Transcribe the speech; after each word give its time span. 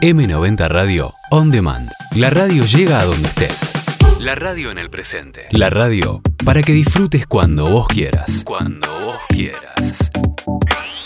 M90 0.00 0.68
Radio 0.68 1.12
On 1.30 1.50
Demand. 1.50 1.90
La 2.14 2.30
radio 2.30 2.62
llega 2.64 3.00
a 3.00 3.04
donde 3.04 3.26
estés. 3.26 3.72
La 4.20 4.36
radio 4.36 4.70
en 4.70 4.78
el 4.78 4.90
presente. 4.90 5.48
La 5.50 5.70
radio 5.70 6.20
para 6.44 6.62
que 6.62 6.72
disfrutes 6.72 7.26
cuando 7.26 7.68
vos 7.68 7.88
quieras. 7.88 8.42
Cuando 8.44 8.86
vos 8.86 9.16
quieras. 9.28 10.12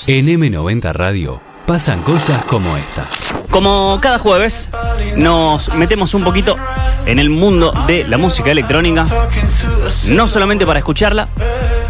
En 0.07 0.27
M90 0.27 0.93
Radio 0.93 1.41
pasan 1.67 2.03
cosas 2.03 2.45
como 2.45 2.77
estas. 2.77 3.33
Como 3.49 3.99
cada 4.03 4.19
jueves, 4.19 4.69
nos 5.17 5.75
metemos 5.75 6.13
un 6.13 6.23
poquito 6.23 6.55
en 7.07 7.19
el 7.19 7.31
mundo 7.31 7.73
de 7.87 8.05
la 8.09 8.19
música 8.19 8.51
electrónica, 8.51 9.07
no 10.09 10.27
solamente 10.27 10.67
para 10.67 10.81
escucharla, 10.81 11.29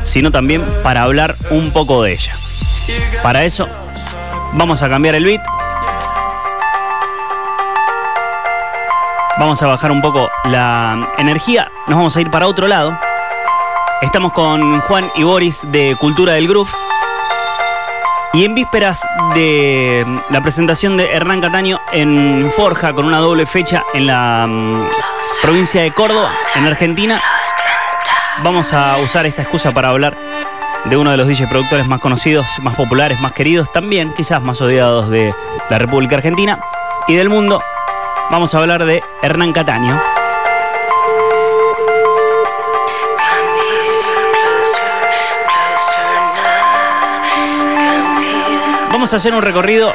sino 0.04 0.30
también 0.30 0.62
para 0.84 1.02
hablar 1.02 1.36
un 1.50 1.72
poco 1.72 2.04
de 2.04 2.12
ella. 2.12 2.36
Para 3.24 3.44
eso, 3.44 3.68
vamos 4.52 4.84
a 4.84 4.88
cambiar 4.88 5.16
el 5.16 5.24
beat. 5.24 5.61
Vamos 9.42 9.60
a 9.60 9.66
bajar 9.66 9.90
un 9.90 10.00
poco 10.00 10.30
la 10.44 11.08
energía, 11.18 11.68
nos 11.88 11.96
vamos 11.96 12.16
a 12.16 12.20
ir 12.20 12.30
para 12.30 12.46
otro 12.46 12.68
lado. 12.68 12.96
Estamos 14.00 14.32
con 14.32 14.80
Juan 14.82 15.10
y 15.16 15.24
Boris 15.24 15.66
de 15.72 15.96
Cultura 15.98 16.34
del 16.34 16.46
Groove. 16.46 16.70
Y 18.34 18.44
en 18.44 18.54
vísperas 18.54 19.04
de 19.34 20.06
la 20.30 20.40
presentación 20.42 20.96
de 20.96 21.10
Hernán 21.10 21.40
Cataño 21.40 21.80
en 21.90 22.52
Forja, 22.54 22.92
con 22.92 23.04
una 23.04 23.18
doble 23.18 23.44
fecha 23.44 23.82
en 23.94 24.06
la 24.06 24.46
mm, 24.48 24.86
provincia 25.42 25.82
de 25.82 25.92
Córdoba, 25.92 26.30
en 26.54 26.64
Argentina, 26.64 27.20
vamos 28.44 28.72
a 28.72 28.96
usar 28.98 29.26
esta 29.26 29.42
excusa 29.42 29.72
para 29.72 29.88
hablar 29.88 30.16
de 30.84 30.96
uno 30.96 31.10
de 31.10 31.16
los 31.16 31.26
DJ 31.26 31.48
productores 31.48 31.88
más 31.88 31.98
conocidos, 31.98 32.46
más 32.62 32.76
populares, 32.76 33.20
más 33.20 33.32
queridos, 33.32 33.72
también 33.72 34.14
quizás 34.16 34.40
más 34.40 34.60
odiados 34.60 35.10
de 35.10 35.34
la 35.68 35.78
República 35.80 36.14
Argentina 36.14 36.60
y 37.08 37.16
del 37.16 37.28
mundo. 37.28 37.60
Vamos 38.32 38.54
a 38.54 38.60
hablar 38.60 38.86
de 38.86 39.02
Hernán 39.20 39.52
Cataño. 39.52 40.02
Vamos 48.90 49.12
a 49.12 49.16
hacer 49.16 49.34
un 49.34 49.42
recorrido 49.42 49.92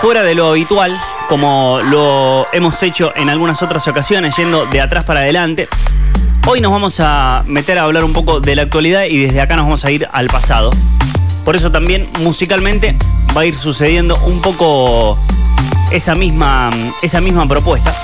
fuera 0.00 0.22
de 0.22 0.34
lo 0.34 0.48
habitual, 0.48 0.98
como 1.28 1.80
lo 1.84 2.46
hemos 2.54 2.82
hecho 2.82 3.12
en 3.14 3.28
algunas 3.28 3.62
otras 3.62 3.86
ocasiones, 3.86 4.34
yendo 4.36 4.64
de 4.64 4.80
atrás 4.80 5.04
para 5.04 5.20
adelante. 5.20 5.68
Hoy 6.46 6.62
nos 6.62 6.72
vamos 6.72 7.00
a 7.00 7.42
meter 7.44 7.78
a 7.78 7.82
hablar 7.82 8.02
un 8.02 8.14
poco 8.14 8.40
de 8.40 8.56
la 8.56 8.62
actualidad 8.62 9.04
y 9.04 9.18
desde 9.26 9.42
acá 9.42 9.56
nos 9.56 9.66
vamos 9.66 9.84
a 9.84 9.90
ir 9.90 10.08
al 10.10 10.28
pasado. 10.28 10.70
Por 11.44 11.54
eso 11.54 11.70
también 11.70 12.08
musicalmente 12.20 12.96
va 13.36 13.42
a 13.42 13.44
ir 13.44 13.54
sucediendo 13.54 14.16
un 14.24 14.40
poco 14.40 15.18
esa 15.90 16.14
misma, 16.14 16.70
esa 17.02 17.20
misma 17.20 17.46
propuesta. 17.46 17.94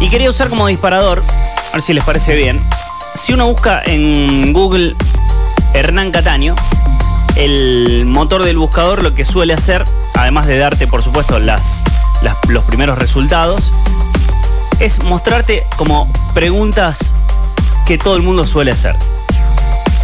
Y 0.00 0.08
quería 0.08 0.30
usar 0.30 0.48
como 0.48 0.66
disparador, 0.66 1.22
a 1.68 1.72
ver 1.72 1.82
si 1.82 1.92
les 1.92 2.04
parece 2.04 2.34
bien, 2.34 2.60
si 3.14 3.32
uno 3.32 3.46
busca 3.46 3.82
en 3.84 4.52
Google 4.52 4.94
Hernán 5.74 6.10
Cataño, 6.10 6.54
el 7.36 8.04
motor 8.06 8.44
del 8.44 8.58
buscador 8.58 9.02
lo 9.02 9.14
que 9.14 9.24
suele 9.24 9.54
hacer, 9.54 9.84
además 10.14 10.46
de 10.46 10.58
darte 10.58 10.86
por 10.86 11.02
supuesto 11.02 11.38
las, 11.38 11.82
los 12.48 12.64
primeros 12.64 12.98
resultados, 12.98 13.72
es 14.78 15.02
mostrarte 15.04 15.62
como 15.76 16.10
preguntas 16.34 17.14
que 17.86 17.98
todo 17.98 18.16
el 18.16 18.22
mundo 18.22 18.44
suele 18.44 18.72
hacer. 18.72 18.96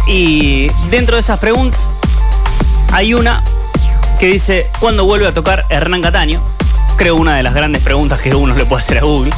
Y 0.07 0.67
dentro 0.89 1.15
de 1.15 1.21
esas 1.21 1.39
preguntas 1.39 1.89
hay 2.91 3.13
una 3.13 3.43
que 4.23 4.29
dice, 4.29 4.69
¿cuándo 4.79 5.03
vuelve 5.03 5.27
a 5.27 5.33
tocar 5.33 5.65
Hernán 5.67 6.01
Cataño? 6.01 6.41
Creo 6.95 7.17
una 7.17 7.35
de 7.35 7.43
las 7.43 7.53
grandes 7.53 7.83
preguntas 7.83 8.21
que 8.21 8.33
uno 8.33 8.55
le 8.55 8.63
puede 8.63 8.81
hacer 8.81 8.99
a 8.99 9.01
Google. 9.01 9.33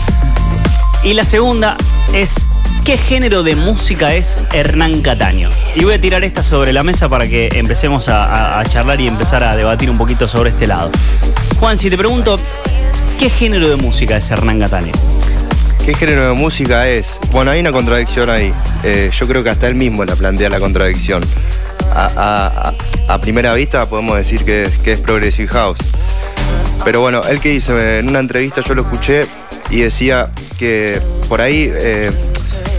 Y 1.04 1.16
la 1.16 1.26
segunda 1.26 1.76
es, 2.14 2.36
¿qué 2.84 2.96
género 2.96 3.42
de 3.42 3.56
música 3.56 4.14
es 4.14 4.44
Hernán 4.54 5.02
Cataño? 5.02 5.50
Y 5.76 5.86
voy 5.86 5.96
a 5.96 6.00
tirar 6.00 6.24
esta 6.24 6.44
sobre 6.44 6.72
la 6.72 6.84
mesa 6.84 7.10
para 7.10 7.28
que 7.28 7.50
empecemos 7.54 8.10
a, 8.10 8.64
charlar 8.70 9.02
y 9.02 9.08
empezar 9.08 9.44
a 9.44 9.56
debatir 9.56 9.90
un 9.90 9.98
poquito 9.98 10.28
sobre 10.28 10.52
este 10.52 10.68
lado. 10.68 10.92
Juan, 11.60 11.80
si 11.80 11.90
te 11.90 11.98
pregunto, 11.98 12.36
¿qué 13.18 13.28
género 13.28 13.68
de 13.68 13.78
música 13.78 14.18
es 14.18 14.30
Hernán 14.30 14.60
Cataño? 14.60 14.94
¿Qué 15.84 15.96
género 15.96 16.28
de 16.28 16.34
música 16.34 16.88
es? 16.88 17.20
Bueno, 17.32 17.50
hay 17.50 17.60
una 17.60 17.72
contradicción 17.72 18.30
ahí. 18.30 18.54
Eh, 18.84 19.10
yo 19.12 19.28
creo 19.28 19.44
que 19.44 19.50
hasta 19.50 19.68
él 19.68 19.74
mismo 19.74 20.06
la 20.06 20.16
plantea 20.16 20.48
la 20.52 20.60
contradicción. 20.60 21.24
A, 21.96 22.06
a- 22.16 22.70
a- 23.08 23.14
a 23.16 23.22
primera 23.22 23.54
vista 23.54 23.86
podemos 23.88 24.18
decir 24.18 24.44
que 24.44 24.66
es, 24.66 24.78
que 24.80 24.92
es 24.94 25.00
Progressive 25.02 25.48
House. 25.50 25.78
Pero 26.84 27.00
bueno, 27.02 27.22
él 27.24 27.40
que 27.40 27.50
dice, 27.50 28.00
en 28.00 28.10
una 28.10 28.20
entrevista 28.20 28.62
yo 28.62 28.76
lo 28.76 28.82
escuché 28.84 29.26
y 29.70 29.80
decía 29.82 30.30
que 30.60 31.02
por 31.30 31.42
ahí 31.42 31.72
eh, 31.74 32.12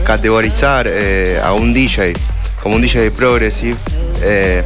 categorizar 0.05 0.87
eh, 0.89 1.41
a 1.43 1.53
un 1.53 1.73
DJ 1.75 2.13
como 2.63 2.77
un 2.77 2.83
DJ 2.83 3.01
de 3.03 3.11
Progressive 3.11 3.77
eh, 4.23 4.63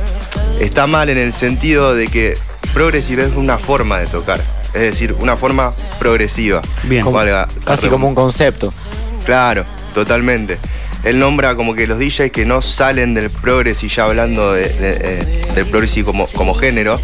está 0.61 0.87
mal 0.87 1.09
en 1.09 1.19
el 1.19 1.33
sentido 1.33 1.95
de 1.95 2.07
que 2.09 2.37
Progressive 2.75 3.25
es 3.25 3.33
una 3.33 3.59
forma 3.59 3.99
de 3.99 4.07
tocar. 4.07 4.41
Es 4.75 4.83
decir, 4.83 5.15
una 5.19 5.37
forma 5.37 5.73
progresiva. 5.99 6.63
Bien. 6.85 7.03
Como- 7.03 7.17
valga 7.17 7.47
la 7.59 7.65
Casi 7.65 7.89
como 7.89 8.09
un 8.09 8.15
concepto. 8.15 8.73
Claro, 9.25 9.65
totalmente. 9.95 10.59
Él 11.05 11.19
nombra 11.19 11.55
como 11.55 11.75
que 11.75 11.87
los 11.87 11.99
DJs 11.99 12.31
que 12.31 12.45
no 12.45 12.61
salen 12.63 13.15
del 13.15 13.31
progressive, 13.31 13.93
ya 13.93 14.05
hablando 14.05 14.53
de- 14.53 14.71
eh, 14.81 15.41
del 15.55 15.67
progressive 15.67 16.05
como, 16.05 16.27
como 16.29 16.55
género, 16.55 17.01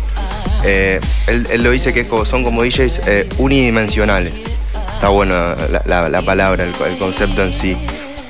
eh, 0.65 1.01
él, 1.27 1.47
él 1.51 1.63
lo 1.63 1.71
dice 1.71 1.95
que 1.95 2.07
son 2.29 2.45
como 2.45 2.63
DJs 2.63 3.01
eh, 3.07 3.29
unidimensionales. 3.39 4.33
Está 4.95 5.09
buena 5.09 5.57
la, 5.71 5.83
la- 5.87 6.09
la 6.09 6.23
palabra, 6.23 6.65
el, 6.65 6.73
concepto 6.99 7.43
en 7.43 7.55
sí. 7.55 7.77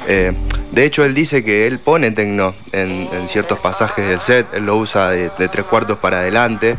De 0.06 0.84
hecho, 0.84 1.05
él 1.05 1.15
dice 1.15 1.43
que 1.43 1.66
él 1.66 1.78
pone 1.78 2.10
tecno 2.10 2.55
en, 2.72 3.09
en 3.12 3.28
ciertos 3.28 3.59
pasajes 3.59 4.09
del 4.09 4.21
set, 4.21 4.47
él 4.55 4.66
lo 4.66 4.76
usa 4.76 5.10
de, 5.10 5.31
tres 5.49 5.65
cuartos 5.65 5.99
para 5.99 6.21
adelante. 6.21 6.76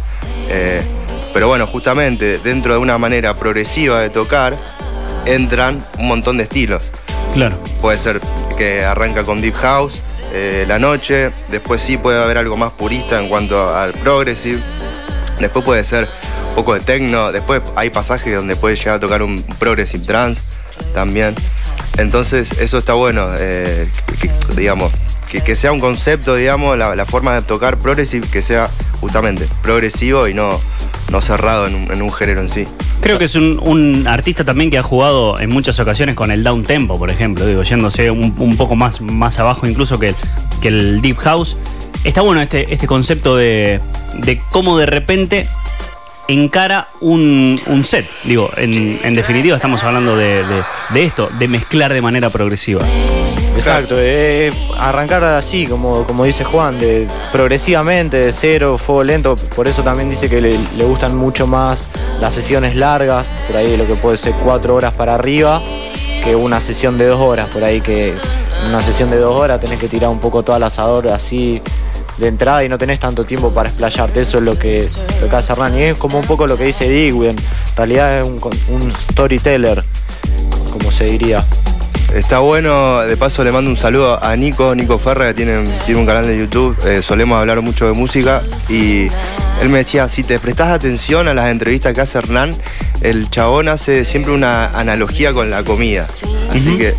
pero 1.34 1.48
bueno, 1.50 1.66
justamente 1.68 2.38
dentro 2.40 2.74
de 2.74 2.80
una 2.80 2.98
manera 2.98 3.34
progresiva 3.36 4.00
de 4.02 4.10
tocar, 4.10 4.58
entran 5.26 5.86
un 6.00 6.08
montón 6.08 6.38
de 6.38 6.44
estilos. 6.44 6.92
Claro. 7.34 7.56
Puede 7.82 8.00
ser 8.00 8.20
que 8.58 8.84
arranca 8.84 9.24
con 9.24 9.42
Deep 9.42 9.56
House 9.56 10.02
eh, 10.34 10.66
la 10.68 10.78
noche, 10.78 11.32
después 11.50 11.82
sí 11.82 11.98
puede 11.98 12.22
haber 12.22 12.38
algo 12.38 12.58
más 12.58 12.72
purista 12.72 13.20
en 13.20 13.30
cuanto 13.30 13.74
al 13.74 13.94
Progressive, 13.94 14.62
después 15.40 15.64
puede 15.64 15.84
ser 15.84 16.08
un 16.50 16.56
poco 16.56 16.74
de 16.74 16.82
techno, 16.82 17.32
después 17.32 17.62
hay 17.76 17.90
pasajes 17.90 18.36
donde 18.36 18.56
puede 18.56 18.76
llegar 18.76 18.96
a 18.96 19.00
tocar 19.00 19.22
un 19.22 19.42
Progressive 19.58 20.06
Trance 20.06 20.44
también. 20.94 21.34
Entonces 21.98 22.52
eso 22.60 22.78
está 22.78 22.94
bueno, 22.94 23.30
eh, 23.38 23.90
que, 24.20 24.30
digamos, 24.56 24.92
que, 25.32 25.42
que 25.42 25.56
sea 25.56 25.72
un 25.72 25.80
concepto, 25.80 26.36
digamos, 26.36 26.78
la, 26.78 26.96
la 26.96 27.06
forma 27.06 27.34
de 27.36 27.42
tocar 27.42 27.78
Progressive 27.78 28.28
que 28.30 28.42
sea 28.42 28.70
justamente 29.00 29.48
progresivo 29.62 30.28
y 30.28 30.34
no, 30.34 30.60
no 31.12 31.22
cerrado 31.22 31.68
en 31.68 31.76
un, 31.76 31.92
en 31.92 32.02
un 32.02 32.12
género 32.12 32.42
en 32.42 32.50
sí. 32.50 32.68
Creo 33.02 33.18
que 33.18 33.26
es 33.26 33.36
un, 33.36 33.60
un 33.64 34.08
artista 34.08 34.44
también 34.44 34.70
que 34.70 34.78
ha 34.78 34.84
jugado 34.84 35.40
en 35.40 35.50
muchas 35.50 35.80
ocasiones 35.80 36.16
con 36.16 36.32
el 36.32 36.44
down 36.44 36.64
tempo, 36.64 36.98
por 36.98 37.10
ejemplo, 37.10 37.46
digo, 37.46 37.64
yéndose 37.64 38.10
un, 38.12 38.34
un 38.38 38.58
poco 38.58 38.76
más, 38.76 39.00
más 39.02 39.40
abajo 39.40 39.68
incluso 39.68 40.00
que 40.00 40.14
que 40.62 40.68
el 40.70 41.02
deep 41.02 41.18
house. 41.18 41.56
Está 42.04 42.22
bueno 42.22 42.42
este, 42.42 42.74
este 42.74 42.88
concepto 42.88 43.36
de, 43.36 43.80
de 44.16 44.40
cómo 44.52 44.78
de 44.78 44.86
repente 44.86 45.48
encara 46.28 46.88
un, 47.00 47.60
un 47.68 47.86
set. 47.86 48.06
Digo, 48.24 48.50
en, 48.58 49.00
en 49.04 49.16
definitiva 49.16 49.56
estamos 49.56 49.84
hablando 49.84 50.16
de, 50.18 50.44
de- 50.44 50.64
de 50.94 51.04
esto, 51.04 51.30
de 51.40 51.48
mezclar 51.48 51.94
de 51.94 52.02
manera 52.02 52.30
progresiva. 52.30 52.82
Exacto, 53.58 53.96
eh, 53.98 54.52
arrancar 54.78 55.24
así, 55.24 55.66
como, 55.66 56.04
como 56.04 56.26
dice 56.26 56.44
Juan, 56.44 56.80
de 56.80 57.08
progresivamente, 57.32 58.18
de 58.18 58.32
cero, 58.32 58.78
fuego 58.78 59.04
lento. 59.04 59.36
Por 59.56 59.68
eso 59.68 59.82
también 59.82 60.10
dice 60.12 60.30
que 60.30 60.40
le, 60.40 60.58
gustan 60.86 61.18
mucho 61.18 61.48
más 61.48 61.90
las 62.22 62.36
sesiones 62.36 62.76
largas, 62.76 63.28
por 63.48 63.58
ahí 63.58 63.76
lo 63.76 63.88
que 63.88 63.96
puede 63.96 64.18
ser 64.18 64.34
cuatro 64.44 64.76
horas 64.76 64.94
para 64.94 65.16
arriba, 65.16 65.62
que 66.24 66.36
una 66.36 66.60
sesión 66.60 67.00
de 67.00 67.08
dos 67.08 67.20
horas. 67.20 67.48
Por 67.48 67.64
ahí 67.64 67.82
que 67.82 68.14
una 68.68 68.82
sesión 68.84 69.10
de 69.10 69.18
dos 69.18 69.36
horas 69.36 69.60
tenés 69.60 69.80
que 69.80 69.88
tirar 69.88 70.12
un 70.12 70.20
poco 70.20 70.44
todo 70.44 70.56
al 70.56 70.64
asador 70.64 71.08
así 71.08 71.62
de 72.18 72.28
entrada 72.28 72.64
y 72.64 72.70
no 72.70 72.78
tenés 72.78 73.00
tanto 73.00 73.26
tiempo 73.26 73.52
para 73.52 73.70
explayarte. 73.70 74.22
Eso 74.22 74.38
es 74.38 74.44
lo 74.44 74.58
que, 74.58 74.88
lo 75.20 75.30
que 75.30 75.36
hace 75.36 75.54
Hernán. 75.54 75.76
Y 75.78 75.82
es 75.82 75.96
como 75.96 76.20
un 76.20 76.26
poco 76.26 76.46
lo 76.46 76.58
que 76.58 76.66
dice 76.66 76.88
Digwin. 76.88 77.32
En 77.32 77.76
realidad 77.76 78.20
es 78.20 78.26
un 78.28 78.94
storyteller, 79.12 79.84
como 80.72 80.92
se 80.92 81.06
diría. 81.06 81.44
Está 82.14 82.40
bueno, 82.40 83.02
de 83.02 83.16
paso 83.18 83.44
le 83.44 83.52
mando 83.52 83.70
un 83.70 83.78
saludo 83.78 84.22
a 84.24 84.36
Nico, 84.36 84.74
Nico 84.74 84.98
Ferra, 84.98 85.28
que 85.28 85.34
tiene, 85.36 85.62
tiene 85.86 86.00
un 86.00 86.08
canal 86.08 86.26
de 86.26 86.38
YouTube, 86.38 86.76
eh, 86.86 87.02
solemos 87.04 87.40
hablar 87.40 87.62
mucho 87.62 87.86
de 87.86 87.94
música 87.94 88.42
y 88.70 89.08
él 89.62 89.70
me 89.70 89.80
decía, 89.80 90.08
si 90.10 90.24
te 90.24 90.40
prestás 90.40 90.70
atención 90.70 91.28
a 91.28 91.34
las 91.34 91.50
entrevistas 91.52 91.94
que 91.94 92.02
hace 92.02 92.18
Hernán, 92.18 92.56
el 93.02 93.30
chabón 93.30 93.68
hace 93.68 94.04
siempre 94.06 94.32
una 94.32 94.68
analogía 94.68 95.34
con 95.34 95.52
la 95.52 95.64
comida. 95.64 96.08
Así 96.50 96.78
que 96.78 96.96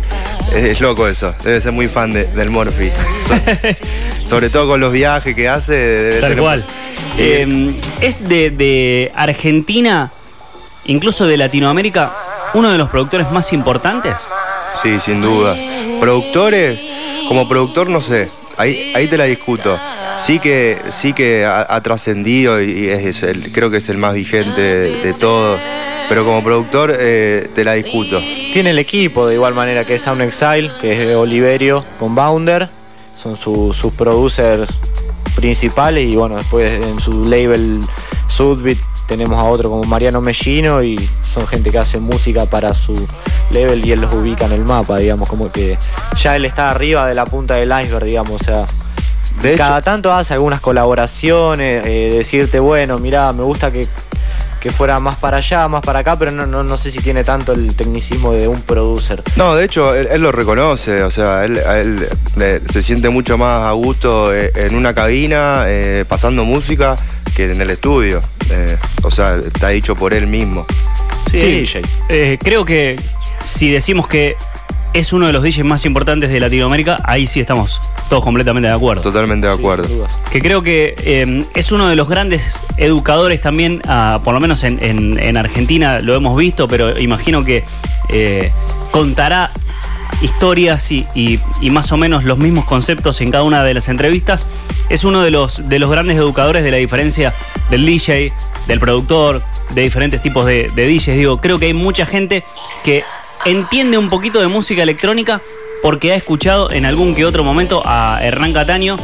Es, 0.53 0.63
es 0.63 0.81
loco 0.81 1.07
eso. 1.07 1.33
Debe 1.43 1.59
ser 1.59 1.71
muy 1.73 1.87
fan 1.87 2.13
de- 2.13 2.25
del 2.25 2.49
Morphy. 2.49 2.89
So- 3.27 4.19
sobre 4.29 4.49
todo 4.49 4.67
con 4.67 4.79
los 4.79 4.91
viajes 4.93 5.35
que 5.35 5.49
hace. 5.49 5.73
debe 5.75 6.21
Tal 6.21 6.29
tener- 6.29 6.43
cual. 6.43 6.65
Eh, 7.17 7.75
es 7.99 8.27
de, 8.29 8.49
de 8.51 9.11
Argentina, 9.15 10.11
incluso 10.85 11.27
de 11.27 11.35
Latinoamérica, 11.37 12.11
uno 12.53 12.71
de 12.71 12.77
los 12.77 12.89
productores 12.89 13.31
más 13.31 13.51
importantes. 13.53 14.13
Sí, 14.83 14.99
sin 14.99 15.21
duda. 15.21 15.55
Productores, 15.99 16.79
como 17.27 17.47
productor 17.49 17.89
no 17.89 18.01
sé, 18.01 18.29
ahí, 18.57 18.93
ahí 18.95 19.07
te 19.07 19.17
la 19.17 19.25
discuto. 19.25 19.77
Sí 20.17 20.39
que, 20.39 20.77
sí 20.89 21.13
que 21.13 21.45
ha, 21.45 21.79
trascendido 21.81 22.61
y 22.61 22.87
es, 22.89 23.05
es 23.05 23.23
el, 23.23 23.51
creo 23.51 23.69
que 23.69 23.77
es 23.77 23.87
el 23.89 23.97
más 23.97 24.13
vigente 24.13 24.61
de, 24.61 25.01
de 25.01 25.13
todos. 25.13 25.59
Pero 26.09 26.25
como 26.25 26.43
productor 26.43 26.93
eh, 26.97 27.47
te 27.53 27.63
la 27.63 27.73
discuto. 27.73 28.19
Tiene 28.51 28.71
el 28.71 28.79
equipo 28.79 29.27
de 29.27 29.35
igual 29.35 29.53
manera 29.53 29.85
que 29.85 29.95
es 29.95 30.01
Sound 30.01 30.21
Exile, 30.23 30.71
que 30.81 31.09
es 31.11 31.15
Oliverio 31.15 31.85
con 31.99 32.15
Bounder. 32.15 32.67
Son 33.15 33.37
su- 33.37 33.73
sus 33.73 33.93
producers 33.93 34.69
principales 35.35 36.09
y 36.09 36.15
bueno, 36.15 36.37
después 36.37 36.71
en 36.71 36.99
su 36.99 37.25
label 37.25 37.79
Sudbit 38.27 38.79
tenemos 39.07 39.37
a 39.37 39.43
otro 39.43 39.69
como 39.69 39.83
Mariano 39.83 40.19
Mellino 40.21 40.83
y 40.83 40.97
son 41.23 41.45
gente 41.47 41.69
que 41.69 41.77
hace 41.77 41.99
música 41.99 42.45
para 42.45 42.73
su 42.73 42.93
label 43.51 43.83
y 43.85 43.91
él 43.91 44.01
los 44.01 44.13
ubica 44.13 44.45
en 44.45 44.53
el 44.53 44.65
mapa, 44.65 44.97
digamos, 44.97 45.27
como 45.27 45.51
que 45.51 45.77
ya 46.21 46.35
él 46.35 46.45
está 46.45 46.69
arriba 46.69 47.07
de 47.07 47.15
la 47.15 47.25
punta 47.25 47.55
del 47.55 47.71
iceberg, 47.83 48.05
digamos, 48.05 48.41
o 48.41 48.43
sea, 48.43 48.65
De 49.41 49.49
hecho, 49.53 49.57
cada 49.63 49.81
tanto 49.81 50.11
hace 50.11 50.33
algunas 50.33 50.59
colaboraciones, 50.61 51.85
eh, 51.85 52.13
decirte, 52.17 52.59
bueno, 52.59 52.99
mirá, 52.99 53.31
me 53.33 53.43
gusta 53.43 53.71
que, 53.71 53.87
que 54.59 54.71
fuera 54.71 54.99
más 54.99 55.17
para 55.17 55.37
allá, 55.37 55.67
más 55.67 55.81
para 55.81 55.99
acá, 55.99 56.17
pero 56.17 56.31
no, 56.31 56.45
no, 56.45 56.63
no 56.63 56.77
sé 56.77 56.91
si 56.91 56.99
tiene 56.99 57.23
tanto 57.23 57.53
el 57.53 57.75
tecnicismo 57.75 58.33
de 58.33 58.47
un 58.47 58.61
producer. 58.61 59.21
No, 59.37 59.55
de 59.55 59.65
hecho, 59.65 59.95
él, 59.95 60.07
él 60.11 60.21
lo 60.21 60.31
reconoce, 60.31 61.03
o 61.03 61.11
sea, 61.11 61.45
él, 61.45 61.59
eh, 62.39 62.61
se 62.69 62.83
siente 62.83 63.09
mucho 63.09 63.37
más 63.37 63.63
a 63.67 63.71
gusto 63.71 64.33
eh, 64.33 64.51
en 64.55 64.75
una 64.75 64.93
cabina, 64.93 65.63
eh, 65.67 66.03
pasando 66.07 66.43
música, 66.45 66.97
que 67.35 67.51
en 67.51 67.61
el 67.61 67.69
estudio. 67.69 68.21
Eh, 68.51 68.77
o 69.03 69.11
sea, 69.11 69.37
está 69.37 69.69
dicho 69.69 69.95
por 69.95 70.13
él 70.13 70.27
mismo. 70.27 70.65
Sí, 71.29 71.37
Sí. 71.37 71.51
DJ. 71.51 71.81
Eh, 72.09 72.37
creo 72.41 72.65
que 72.65 72.99
si 73.41 73.69
decimos 73.69 74.07
que 74.07 74.35
es 74.93 75.13
uno 75.13 75.27
de 75.27 75.33
los 75.33 75.43
DJs 75.43 75.63
más 75.65 75.85
importantes 75.85 76.29
de 76.31 76.39
Latinoamérica, 76.39 76.97
ahí 77.05 77.27
sí 77.27 77.39
estamos 77.39 77.79
todos 78.09 78.23
completamente 78.23 78.67
de 78.69 78.73
acuerdo. 78.73 79.03
Totalmente 79.03 79.45
de 79.45 79.53
acuerdo. 79.53 79.87
Que 80.31 80.41
creo 80.41 80.63
que 80.63 80.95
eh, 80.97 81.45
es 81.53 81.71
uno 81.71 81.87
de 81.87 81.95
los 81.95 82.09
grandes 82.09 82.63
educadores 82.77 83.39
también, 83.39 83.81
ah, 83.87 84.19
por 84.23 84.33
lo 84.33 84.39
menos 84.39 84.63
en, 84.63 84.83
en- 84.83 85.19
en 85.19 85.37
Argentina 85.37 85.99
lo 85.99 86.15
hemos 86.15 86.35
visto, 86.35 86.67
pero 86.67 86.97
imagino 86.99 87.43
que 87.43 87.63
eh, 88.09 88.51
contará 88.89 89.51
historias 90.23 90.91
y, 90.91 91.05
y- 91.13 91.39
y 91.61 91.69
más 91.69 91.91
o 91.91 91.97
menos 91.97 92.23
los 92.23 92.37
mismos 92.39 92.65
conceptos 92.65 93.21
en 93.21 93.31
cada 93.31 93.43
una 93.43 93.63
de 93.63 93.73
las 93.75 93.89
entrevistas. 93.89 94.47
Es 94.89 95.03
uno 95.03 95.21
de 95.21 95.29
los, 95.31 95.69
de 95.69 95.77
los 95.79 95.89
grandes 95.91 96.17
educadores 96.17 96.63
de 96.63 96.71
la 96.71 96.77
diferencia 96.77 97.33
del 97.69 97.85
DJ, 97.85 98.33
del 98.67 98.79
productor, 98.79 99.43
de 99.69 99.81
diferentes 99.83 100.19
tipos 100.21 100.45
de, 100.45 100.69
de 100.75 100.87
DJs. 100.87 101.15
Digo, 101.15 101.39
creo 101.39 101.59
que 101.59 101.67
hay 101.67 101.73
mucha 101.73 102.05
gente 102.07 102.43
que 102.83 103.03
entiende 103.45 103.97
un 103.97 104.09
poquito 104.09 104.39
de 104.41 104.47
música 104.47 104.83
electrónica 104.83 105.41
porque 105.81 106.11
ha 106.11 106.15
escuchado 106.15 106.71
en 106.71 106.85
algún 106.85 107.15
que 107.15 107.25
otro 107.25 107.43
momento 107.43 107.81
a 107.85 108.19
Hernán 108.21 108.53
Cataño 108.53 108.97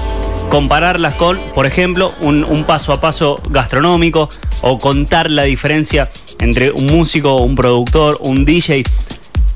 compararlas 0.50 1.16
con, 1.16 1.38
por 1.54 1.66
ejemplo, 1.66 2.14
un, 2.22 2.64
paso 2.66 2.94
a 2.94 3.02
paso 3.02 3.42
gastronómico 3.50 4.30
o 4.62 4.80
contar 4.80 5.30
la 5.32 5.44
diferencia 5.44 6.10
entre 6.40 6.72
un 6.72 6.86
músico, 6.86 7.38
un 7.38 7.56
productor, 7.56 8.18
un 8.22 8.46
DJ. 8.46 8.84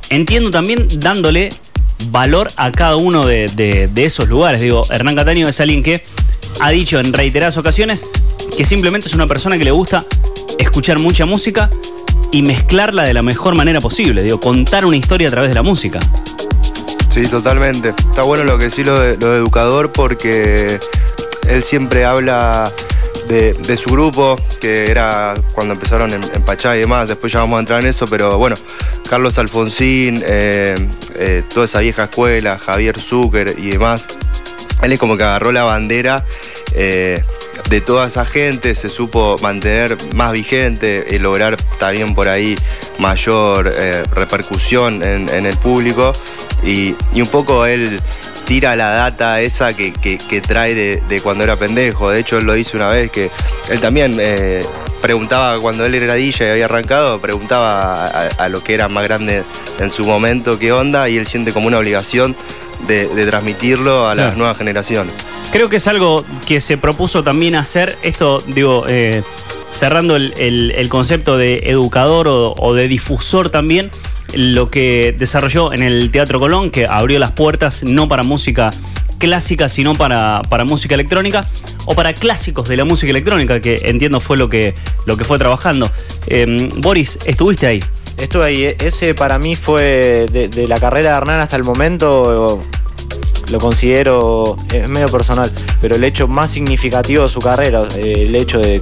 Entiendo 0.10 0.50
también 0.50 0.88
dándole 1.00 1.50
valor 2.10 2.50
a 2.56 2.72
cada 2.72 2.96
uno 2.96 3.26
de, 3.26 3.48
de- 3.50 3.88
de 3.88 4.06
esos 4.06 4.28
lugares. 4.28 4.62
Digo, 4.62 4.84
Hernán 4.90 5.16
Cataño 5.16 5.48
es 5.48 5.60
alguien 5.60 5.84
que 5.84 6.04
ha 6.62 6.70
dicho 6.72 7.00
en 7.00 7.14
reiteradas 7.14 7.58
ocasiones 7.58 8.06
que 8.58 8.66
simplemente 8.66 9.08
es 9.08 9.14
una 9.14 9.28
persona 9.28 9.58
que 9.58 9.66
le 9.66 9.72
gusta 9.72 10.04
escuchar 10.58 10.98
mucha 11.00 11.26
música 11.26 11.70
y 12.32 12.42
mezclarla 12.42 13.04
de 13.04 13.14
la 13.14 13.22
mejor 13.22 13.56
manera 13.56 13.80
posible. 13.82 14.24
Digo, 14.24 14.40
contar 14.40 14.86
una 14.86 14.98
historia 14.98 15.28
a 15.28 15.32
través 15.32 15.50
de 15.50 15.56
la 15.56 15.64
música. 15.64 16.00
Sí, 17.10 17.26
totalmente. 17.28 17.90
Está 17.90 18.22
bueno 18.22 18.44
lo 18.44 18.58
que 18.58 18.66
decís 18.66 18.86
lo 18.86 19.00
de, 19.00 19.14
educador 19.14 19.92
porque 19.92 20.80
él 21.48 21.64
siempre 21.64 22.06
habla 22.06 22.72
de, 23.28 23.78
su 23.78 23.92
grupo, 23.92 24.36
que 24.60 24.90
era 24.90 25.36
cuando 25.54 25.76
empezaron 25.76 26.12
en, 26.12 26.24
en 26.24 26.42
Pachá 26.44 26.76
y 26.76 26.80
demás, 26.80 27.08
después 27.08 27.32
ya 27.32 27.40
vamos 27.40 27.58
a 27.58 27.60
entrar 27.60 27.82
en 27.82 27.88
eso, 27.88 28.06
pero 28.08 28.38
bueno, 28.40 28.56
Carlos 29.10 29.38
Alfonsín, 29.38 30.24
eh, 30.26 30.76
eh, 31.16 31.44
toda 31.52 31.66
esa 31.66 31.80
vieja 31.80 32.06
escuela, 32.06 32.58
Javier 32.60 33.00
Zucker 33.00 33.56
y 33.58 33.72
demás, 33.72 34.08
él 34.84 34.94
es 34.94 35.00
como 35.00 35.18
que 35.18 35.24
agarró 35.24 35.52
la 35.52 35.64
bandera 35.64 36.24
eh, 36.74 37.24
de 37.70 37.82
toda 37.82 38.08
esa 38.08 38.26
gente, 38.26 38.76
se 38.76 38.88
supo 38.88 39.36
mantener 39.42 39.98
más 40.14 40.32
vigente 40.32 41.08
y 41.10 41.18
lograr 41.18 41.58
también 41.80 42.14
por 42.14 42.28
ahí 42.30 42.56
mayor 43.00 43.74
eh, 43.76 44.04
repercusión 44.14 45.02
en, 45.04 45.28
en 45.30 45.46
el 45.48 45.58
público. 45.58 46.14
Y, 46.64 46.94
y 47.14 47.22
un 47.22 47.28
poco 47.30 47.66
él 47.66 48.00
tira 48.46 48.76
la 48.76 48.90
data 48.90 49.42
esa 49.42 49.74
que, 49.74 49.94
que- 49.94 50.18
que 50.18 50.42
trae 50.42 50.76
de, 50.76 51.02
de 51.08 51.22
cuando 51.22 51.44
era 51.44 51.56
pendejo. 51.56 52.10
De 52.12 52.20
hecho, 52.20 52.38
él 52.38 52.46
lo 52.46 52.54
dice 52.54 52.76
una 52.78 52.90
vez 52.90 53.10
que 53.12 53.32
él 53.70 53.80
también 53.80 54.16
eh, 54.20 54.62
preguntaba 55.02 55.58
cuando 55.60 55.86
él 55.86 55.96
era 55.96 56.16
DJ 56.16 56.48
y 56.48 56.52
había 56.52 56.66
arrancado, 56.66 57.20
preguntaba 57.22 58.06
a, 58.06 58.24
a- 58.24 58.28
a 58.46 58.50
lo 58.50 58.62
que 58.64 58.74
era 58.74 58.88
más 58.90 59.06
grande 59.08 59.44
en 59.80 59.90
su 59.90 60.04
momento 60.06 60.60
qué 60.60 60.72
onda 60.74 61.08
y 61.10 61.18
él 61.18 61.26
siente 61.28 61.54
como 61.54 61.68
una 61.68 61.78
obligación 61.78 62.36
de, 62.88 63.08
de 63.08 63.26
transmitirlo 63.26 64.08
a 64.10 64.16
las 64.16 64.26
Claro. 64.26 64.38
nuevas 64.38 64.58
generaciones. 64.58 65.14
Creo 65.52 65.68
que 65.68 65.78
es 65.78 65.88
algo 65.88 66.24
que 66.48 66.60
se 66.60 66.78
propuso 66.78 67.24
también 67.24 67.56
hacer, 67.56 67.98
esto 68.04 68.40
digo, 68.48 68.86
eh, 68.88 69.24
cerrando 69.72 70.16
el, 70.16 70.34
el- 70.38 70.90
concepto 70.90 71.38
de 71.38 71.64
educador 71.66 72.28
o, 72.30 72.74
de 72.76 72.88
difusor 72.88 73.50
también, 73.50 73.90
lo 74.36 74.70
que 74.70 75.14
desarrolló 75.18 75.74
en 75.74 75.82
el 75.82 76.12
Teatro 76.12 76.40
Colón, 76.40 76.70
que 76.70 76.86
abrió 76.86 77.18
las 77.18 77.32
puertas 77.32 77.84
no 77.84 78.08
para 78.08 78.22
música 78.22 78.70
clásica, 79.18 79.70
sino 79.70 79.96
para, 79.96 80.44
para 80.50 80.66
música 80.66 80.94
electrónica 80.94 81.46
o 81.86 81.96
para 81.96 82.14
clásicos 82.14 82.68
de 82.70 82.78
la 82.78 82.86
música 82.86 83.10
electrónica, 83.10 83.60
que 83.60 83.82
entiendo 83.86 84.20
fue 84.20 84.38
lo 84.38 84.50
que, 84.50 84.76
lo 85.08 85.18
que 85.18 85.24
fue 85.26 85.40
trabajando. 85.40 85.90
Eh, 86.28 86.70
Boris, 86.78 87.18
¿estuviste 87.26 87.66
ahí? 87.66 87.84
Esto 88.18 88.44
ahí, 88.44 88.66
e- 88.66 88.78
ese 88.80 89.16
para 89.16 89.40
mí 89.40 89.56
fue 89.56 90.28
de 90.32 90.68
la 90.68 90.80
carrera 90.80 91.12
de 91.12 91.18
Hernán 91.18 91.40
hasta 91.40 91.56
el 91.56 91.64
momento, 91.64 92.62
lo 93.52 93.60
considero, 93.60 94.58
es 94.72 94.88
medio 94.88 95.08
personal, 95.08 95.52
pero 95.82 95.96
el 95.96 96.04
hecho 96.04 96.28
más 96.28 96.52
significativo 96.52 97.24
de 97.24 97.30
su 97.30 97.40
carrera, 97.40 97.84
eh, 97.96 98.26
el 98.28 98.36
hecho 98.36 98.60
de, 98.60 98.82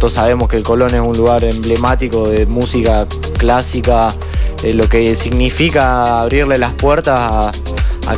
todos 0.00 0.14
sabemos 0.14 0.48
que 0.48 0.56
el 0.56 0.62
Colón 0.62 0.94
es 0.94 1.00
un 1.00 1.16
lugar 1.16 1.44
emblemático 1.44 2.28
de 2.28 2.46
música 2.46 3.06
clásica, 3.38 4.12
eh, 4.64 4.72
lo 4.74 4.88
que 4.88 5.14
significa 5.14 6.20
abrirle 6.20 6.58
las 6.58 6.72
puertas 6.72 7.20
a, 7.20 7.52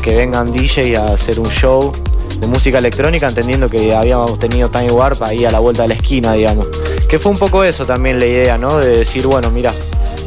que 0.02 0.14
vengan 0.14 0.52
DJ 0.52 0.96
a 0.96 1.06
hacer 1.06 1.40
un 1.40 1.48
show 1.50 1.92
de 2.38 2.46
música 2.46 2.78
electrónica, 2.78 3.28
entendiendo 3.28 3.68
que 3.68 3.94
habíamos 3.94 4.38
tenido 4.38 4.70
Time 4.70 4.92
Warp 4.92 5.22
ahí 5.22 5.44
a 5.44 5.50
la 5.50 5.58
vuelta 5.58 5.82
de 5.82 5.88
la 5.88 5.94
esquina, 5.94 6.32
digamos. 6.32 6.68
Que 7.08 7.18
fue 7.18 7.32
un 7.32 7.38
poco 7.38 7.64
eso 7.64 7.84
también 7.84 8.18
la 8.18 8.26
idea, 8.26 8.56
¿no? 8.56 8.78
De 8.78 8.98
decir, 8.98 9.26
bueno, 9.26 9.50
mira, 9.50 9.74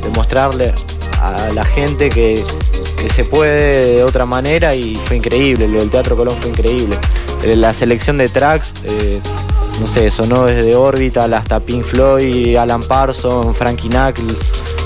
demostrarle 0.03 0.74
a 1.22 1.50
la 1.53 1.63
gente 1.63 2.10
que, 2.10 2.43
se 3.10 3.24
puede 3.25 3.95
de 3.95 4.03
otra 4.03 4.25
manera 4.25 4.75
y 4.75 4.95
fue 4.95 5.17
increíble, 5.17 5.67
del 5.67 5.89
Teatro 5.89 6.15
Colón 6.15 6.38
fue 6.39 6.50
increíble. 6.50 6.98
Eh, 7.43 7.55
La 7.55 7.74
selección 7.74 8.17
de 8.17 8.27
tracks, 8.27 8.74
eh, 8.86 9.19
no 9.81 9.88
sé, 9.88 10.10
sonó 10.12 10.45
desde 10.45 10.75
Orbital 10.75 11.33
hasta 11.33 11.60
Pink 11.60 11.83
Floyd, 11.83 12.55
Alan 12.55 12.83
Parsons, 12.83 13.57
Frankie 13.57 13.89
Knuckles, 13.89 14.38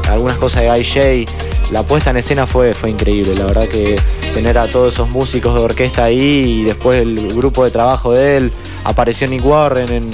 algunas 0.09 0.37
cosas 0.37 0.63
de 0.63 0.79
IJ. 0.79 1.25
La 1.71 1.83
puesta 1.83 2.11
en 2.11 2.17
escena 2.17 2.47
fue, 2.47 2.73
fue 2.73 2.89
increíble, 2.89 3.35
la 3.35 3.45
verdad 3.45 3.67
que 3.67 3.99
tener 4.33 4.57
a 4.57 4.69
todos 4.69 4.93
esos 4.93 5.09
músicos 5.09 5.53
de 5.53 5.59
orquesta 5.59 6.05
ahí 6.05 6.61
y 6.61 6.63
después 6.63 6.97
el 6.97 7.33
grupo 7.33 7.65
de 7.65 7.71
trabajo 7.71 8.13
de 8.13 8.37
él, 8.37 8.51
apareció 8.85 9.27
Nick 9.27 9.45
Warren 9.45 9.91
en, 9.91 10.09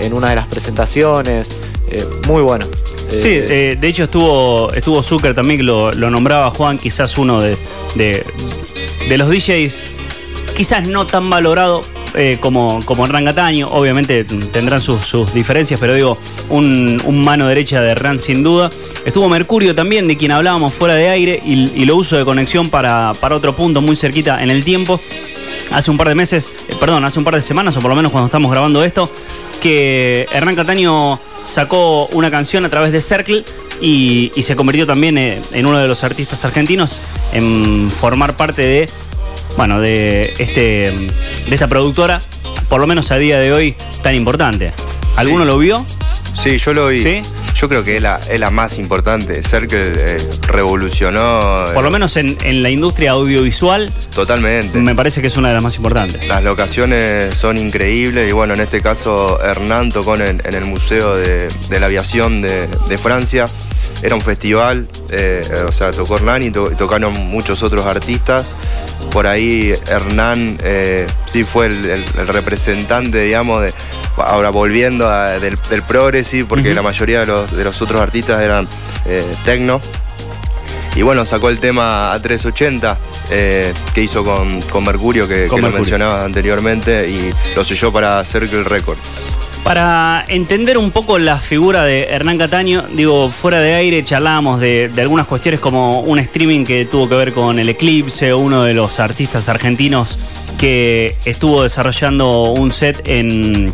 en 0.00 0.12
una 0.12 0.30
de 0.30 0.36
las 0.36 0.46
presentaciones, 0.46 1.56
eh, 1.90 2.04
muy 2.26 2.42
bueno. 2.42 2.66
Sí, 3.10 3.28
Eh, 3.28 3.46
eh, 3.48 3.78
de 3.80 3.88
hecho 3.88 4.04
estuvo 4.04 4.72
estuvo 4.72 5.02
Zucker 5.02 5.34
también, 5.34 5.58
que 5.58 5.64
lo, 5.64 5.92
nombraba 5.92 6.50
Juan, 6.50 6.78
quizás 6.78 7.16
uno 7.18 7.40
de, 7.40 7.56
de, 7.96 9.18
los 9.18 9.28
DJs, 9.28 9.76
quizás 10.56 10.88
no 10.88 11.06
tan 11.06 11.28
valorado 11.30 11.80
eh, 12.14 12.36
como, 12.40 12.80
como 12.84 13.06
Hernán 13.06 13.24
Cataño, 13.24 13.68
obviamente 13.70 14.24
tendrán 14.24 14.80
sus, 14.80 15.04
sus 15.04 15.32
diferencias, 15.32 15.80
pero 15.80 15.94
digo, 15.94 16.18
un, 16.50 17.22
mano 17.24 17.48
derecha 17.48 17.80
de 17.80 17.90
Hernán 17.90 18.20
sin 18.20 18.42
duda. 18.42 18.70
Estuvo 19.04 19.28
Mercurio 19.28 19.74
también, 19.74 20.06
de 20.06 20.16
quien 20.16 20.32
hablábamos 20.32 20.74
fuera 20.74 20.94
de 20.94 21.08
aire, 21.08 21.40
y, 21.44 21.70
y 21.74 21.84
lo 21.86 21.96
uso 21.96 22.16
de 22.16 22.24
conexión 22.24 22.68
para, 22.68 23.12
para 23.20 23.36
otro 23.36 23.52
punto 23.54 23.80
muy 23.80 23.96
cerquita 23.96 24.42
en 24.42 24.50
el 24.50 24.64
tiempo. 24.64 25.00
Hace 25.70 25.90
un 25.90 25.96
par 25.96 26.08
de 26.08 26.14
meses, 26.14 26.52
eh, 26.68 26.74
perdón, 26.78 27.04
hace 27.04 27.18
un 27.18 27.24
par 27.24 27.34
de 27.34 27.42
semanas, 27.42 27.76
o 27.76 27.80
por 27.80 27.90
lo 27.90 27.96
menos 27.96 28.12
cuando 28.12 28.26
estamos 28.26 28.50
grabando 28.50 28.84
esto, 28.84 29.10
que 29.60 30.26
Hernán 30.32 30.54
Cataño 30.54 31.18
sacó 31.44 32.06
una 32.08 32.30
canción 32.30 32.64
a 32.64 32.68
través 32.68 32.92
de 32.92 33.00
Circle 33.00 33.44
y, 33.80 34.32
y 34.34 34.42
se 34.42 34.56
convirtió 34.56 34.86
también 34.86 35.18
eh, 35.18 35.40
en 35.52 35.66
uno 35.66 35.78
de 35.78 35.88
los 35.88 36.04
artistas 36.04 36.44
argentinos 36.44 37.00
en 37.32 37.90
formar 37.90 38.36
parte 38.36 38.62
de, 38.62 38.90
bueno, 39.56 39.80
de, 39.80 40.22
este, 40.38 40.92
de 40.92 41.54
esta 41.54 41.68
productora, 41.68 42.20
por 42.68 42.80
lo 42.80 42.86
menos 42.86 43.10
a 43.10 43.16
día 43.18 43.38
de 43.38 43.52
hoy, 43.52 43.74
tan 44.02 44.14
importante. 44.14 44.72
¿Alguno 45.16 45.44
Sí. 45.44 45.48
lo 45.50 45.58
vio? 45.58 45.86
Sí, 46.42 46.56
yo 46.58 46.72
lo 46.72 46.88
vi. 46.88 47.02
¿Sí? 47.02 47.22
Yo 47.54 47.68
creo 47.68 47.82
que 47.84 47.96
es 47.96 48.02
la, 48.02 48.18
es 48.30 48.38
la 48.38 48.50
más 48.50 48.78
importante. 48.78 49.42
Circle 49.42 49.80
eh, 49.82 50.16
revolucionó 50.46 51.64
eh, 51.66 51.72
Por 51.74 51.82
lo 51.82 51.90
menos 51.90 52.16
en, 52.16 52.38
en 52.44 52.62
la 52.62 52.70
industria 52.70 53.10
audiovisual, 53.12 53.92
totalmente. 54.14 54.78
me 54.78 54.94
parece 54.94 55.20
que 55.20 55.26
es 55.26 55.36
una 55.36 55.48
de 55.48 55.54
las 55.54 55.62
más 55.64 55.76
importantes. 55.76 56.28
Las 56.28 56.44
locaciones 56.44 57.34
son 57.36 57.58
increíbles 57.58 58.28
y 58.28 58.32
bueno, 58.32 58.54
en 58.54 58.60
este 58.60 58.80
caso 58.80 59.42
Hernán 59.42 59.90
tocó 59.90 60.14
en, 60.14 60.40
en 60.44 60.54
el 60.54 60.64
Museo 60.64 61.16
de, 61.16 61.48
de 61.68 61.80
la 61.80 61.86
Aviación 61.86 62.40
de, 62.42 62.68
de 62.88 62.98
Francia. 62.98 63.46
Era 64.02 64.14
un 64.14 64.20
festival, 64.20 64.86
eh, 65.10 65.42
o 65.66 65.72
sea, 65.72 65.90
tocó 65.90 66.16
Hernán 66.16 66.42
y, 66.42 66.50
to- 66.50 66.70
y 66.72 66.74
tocaron 66.74 67.12
muchos 67.12 67.62
otros 67.62 67.86
artistas. 67.86 68.46
Por 69.12 69.26
ahí 69.26 69.74
Hernán 69.90 70.58
eh, 70.62 71.06
sí 71.26 71.44
fue 71.44 71.66
el, 71.66 71.84
el- 71.84 72.04
el 72.18 72.28
representante, 72.28 73.20
digamos, 73.22 73.62
de, 73.62 73.72
ahora 74.16 74.50
volviendo 74.50 75.08
a- 75.08 75.38
del, 75.38 75.58
del 75.70 75.82
progressive, 75.82 76.44
porque 76.48 76.74
la 76.74 76.82
mayoría 76.82 77.20
de 77.20 77.26
los, 77.26 77.50
de 77.56 77.64
los 77.64 77.80
otros 77.82 78.00
artistas 78.00 78.40
eran 78.40 78.68
eh, 79.06 79.22
techno. 79.44 79.80
Y 80.96 81.02
bueno, 81.02 81.24
sacó 81.24 81.48
el 81.48 81.60
tema 81.60 82.12
A380 82.16 82.96
eh, 83.30 83.72
que 83.94 84.02
hizo 84.02 84.24
con, 84.24 84.60
con 84.62 84.82
Mercurio, 84.84 85.28
que, 85.28 85.46
Con 85.46 85.58
que 85.60 85.66
lo 85.66 85.68
mencionaba 85.72 86.24
anteriormente, 86.24 87.08
y 87.08 87.32
lo 87.54 87.62
selló 87.64 87.92
para 87.92 88.24
Circle 88.24 88.64
Records. 88.64 89.26
Para 89.64 90.24
entender 90.28 90.78
un 90.78 90.90
poco 90.90 91.18
la 91.18 91.36
figura 91.36 91.84
de 91.84 92.04
Hernán 92.04 92.38
Cataño, 92.38 92.84
digo, 92.94 93.30
fuera 93.30 93.60
de 93.60 93.74
aire 93.74 94.02
charlábamos 94.02 94.60
de, 94.60 94.90
algunas 94.98 95.26
cuestiones 95.26 95.60
como 95.60 96.00
un 96.00 96.18
streaming 96.18 96.64
que 96.64 96.86
tuvo 96.86 97.08
que 97.08 97.14
ver 97.14 97.32
con 97.34 97.58
el 97.58 97.68
Eclipse, 97.68 98.32
uno 98.32 98.64
de 98.64 98.72
los 98.72 98.98
artistas 98.98 99.48
argentinos 99.48 100.18
que 100.58 101.16
estuvo 101.24 101.62
desarrollando 101.62 102.52
un 102.52 102.72
set 102.72 103.02
en, 103.06 103.72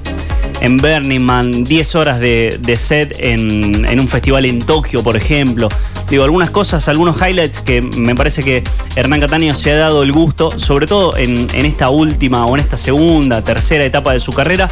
en 0.61 0.77
Burning 0.79 1.23
Man, 1.23 1.65
10 1.65 1.95
horas 1.95 2.21
de, 2.21 2.59
de 2.61 2.77
set 2.77 3.17
en, 3.21 3.85
en 3.85 4.01
un 4.01 4.09
festival 4.09 4.47
en 4.47 4.61
Tokio, 4.61 5.03
por 5.03 5.17
ejemplo. 5.17 5.69
Digo, 6.11 6.25
algunas 6.25 6.51
cosas, 6.51 6.89
algunos 6.89 7.17
highlights 7.17 7.61
que 7.61 7.81
me 7.81 8.15
parece 8.15 8.43
que 8.43 8.63
Hernán 8.97 9.21
Cataño 9.21 9.55
se 9.55 9.71
ha 9.71 9.77
dado 9.77 10.03
el 10.03 10.13
gusto, 10.13 10.59
sobre 10.59 10.87
todo 10.87 11.17
en, 11.17 11.49
en 11.55 11.67
esta 11.67 11.89
última 11.89 12.45
o 12.47 12.55
en 12.57 12.61
esta 12.61 12.77
segunda, 12.77 13.43
tercera 13.43 13.85
etapa 13.85 14.13
de 14.13 14.21
su 14.21 14.33
carrera, 14.33 14.71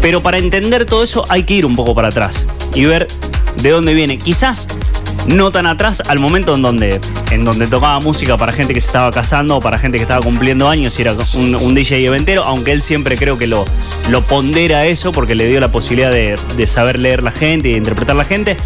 pero 0.00 0.22
para 0.22 0.38
entender 0.38 0.86
todo 0.86 1.02
eso 1.02 1.24
hay 1.28 1.44
que 1.44 1.54
ir 1.54 1.66
un 1.66 1.76
poco 1.76 1.94
para 1.94 2.08
atrás 2.08 2.46
y 2.74 2.84
ver 2.84 3.06
de 3.62 3.70
dónde 3.70 3.94
viene. 3.94 4.18
Quizás 4.18 4.66
no 5.26 5.50
tan 5.50 5.66
atrás 5.66 6.02
al 6.08 6.18
momento 6.18 6.54
en 6.54 6.62
donde, 6.62 7.00
en 7.30 7.44
donde 7.44 7.66
tocaba 7.66 8.00
música 8.00 8.36
para 8.36 8.52
gente 8.52 8.74
que 8.74 8.80
se 8.80 8.86
estaba 8.86 9.10
casando 9.10 9.56
o 9.56 9.60
para 9.60 9.78
gente 9.78 9.98
que 9.98 10.02
estaba 10.02 10.22
cumpliendo 10.22 10.68
años 10.68 10.98
y 10.98 11.02
era 11.02 11.14
un, 11.34 11.54
un 11.54 11.74
DJ 11.74 12.06
eventero, 12.06 12.44
aunque 12.44 12.72
él 12.72 12.82
siempre 12.82 13.16
creo 13.16 13.38
que 13.38 13.46
lo, 13.46 13.64
lo 14.08 14.22
pondera 14.22 14.86
eso 14.86 15.12
porque 15.12 15.34
le 15.34 15.46
dio 15.46 15.60
la 15.60 15.70
posibilidad 15.70 16.10
de, 16.10 16.36
de 16.56 16.66
saber 16.66 16.98
leer 16.98 17.22
la 17.22 17.30
gente 17.30 17.68
y 17.68 17.72
de 17.72 17.78
interpretar 17.78 18.16
la 18.16 18.24
gente. 18.24 18.56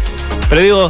Pero 0.49 0.61
digo, 0.61 0.89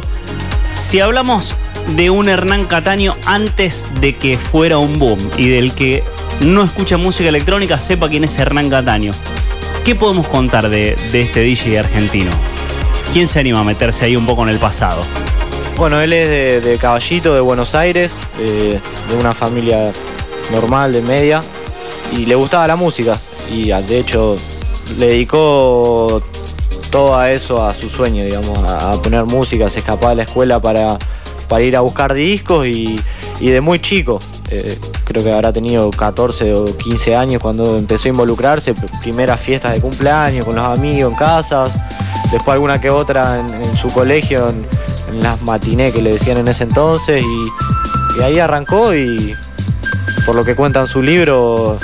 si 0.74 1.00
hablamos 1.00 1.54
de 1.96 2.10
un 2.10 2.28
Hernán 2.28 2.64
Cataño 2.64 3.14
antes 3.26 3.86
de 4.00 4.14
que 4.14 4.36
fuera 4.38 4.78
un 4.78 4.98
boom 4.98 5.18
y 5.36 5.48
del 5.48 5.72
que 5.72 6.02
no 6.40 6.62
escucha 6.62 6.96
música 6.96 7.28
electrónica 7.28 7.78
sepa 7.78 8.08
quién 8.08 8.24
es 8.24 8.38
Hernán 8.38 8.70
Cataño, 8.70 9.12
¿qué 9.86 9.94
podemos 9.94 10.26
contar 10.26 10.68
de, 10.68 10.96
de 11.12 11.20
este 11.20 11.42
DJ 11.42 11.78
argentino? 11.78 12.32
¿Quién 13.12 13.28
se 13.28 13.38
anima 13.38 13.60
a 13.60 13.64
meterse 13.64 14.04
ahí 14.04 14.16
un 14.16 14.26
poco 14.26 14.42
en 14.42 14.48
el 14.48 14.58
pasado? 14.58 15.00
Bueno, 15.76 16.00
él 16.00 16.12
es 16.12 16.64
de, 16.64 16.76
Caballito, 16.76 17.32
de 17.32 17.40
Buenos 17.40 17.76
Aires, 17.76 18.12
eh, 18.40 18.80
de 19.08 19.16
una 19.16 19.32
familia 19.32 19.92
normal, 20.50 20.92
de 20.92 21.02
media, 21.02 21.40
y 22.12 22.26
le 22.26 22.34
gustaba 22.34 22.66
la 22.66 22.74
música. 22.74 23.20
Y 23.48 23.70
ah, 23.70 23.80
de 23.80 24.00
hecho 24.00 24.34
le 24.98 25.06
dedicó 25.06 26.20
todo 26.90 27.22
eso, 27.22 27.64
a 27.64 27.72
su 27.72 27.88
sueño, 27.88 28.24
digamos, 28.24 28.58
a, 28.58 29.00
poner 29.00 29.24
música, 29.24 29.70
se 29.70 29.78
escapaba 29.78 30.10
de 30.10 30.16
la 30.16 30.22
escuela 30.24 30.58
para, 30.58 30.98
ir 31.60 31.76
a 31.76 31.80
buscar 31.80 32.12
discos 32.12 32.66
y 32.66 32.98
de 33.38 33.60
muy 33.60 33.78
chico, 33.78 34.18
eh, 34.50 34.78
creo 35.04 35.24
que 35.24 35.32
habrá 35.32 35.52
tenido 35.52 35.90
14 35.90 36.54
o 36.54 36.64
15 36.76 37.16
años 37.16 37.42
cuando 37.42 37.76
empezó 37.76 38.04
a 38.06 38.08
involucrarse, 38.10 38.74
pr- 38.74 39.00
primeras 39.00 39.40
fiestas 39.40 39.72
de 39.72 39.80
cumpleaños 39.80 40.44
con 40.46 40.54
los 40.54 40.64
amigos 40.64 41.10
en 41.12 41.18
casas, 41.18 41.70
después 42.30 42.48
alguna 42.54 42.80
que 42.80 42.90
otra 42.90 43.40
en, 43.40 43.48
en 43.54 43.76
su 43.76 43.88
colegio, 43.88 44.48
en, 44.48 44.66
en 45.14 45.20
las 45.22 45.42
matinés 45.42 45.92
que 45.94 46.02
le 46.02 46.12
decían 46.12 46.38
en 46.38 46.48
ese 46.48 46.64
entonces, 46.64 47.22
y, 47.22 48.20
y 48.20 48.22
ahí 48.22 48.38
arrancó 48.38 48.94
y 48.94 49.34
por 50.24 50.34
lo 50.34 50.44
que 50.44 50.54
cuenta 50.56 50.80
en 50.80 50.86
su 50.86 51.02
libro, 51.02 51.78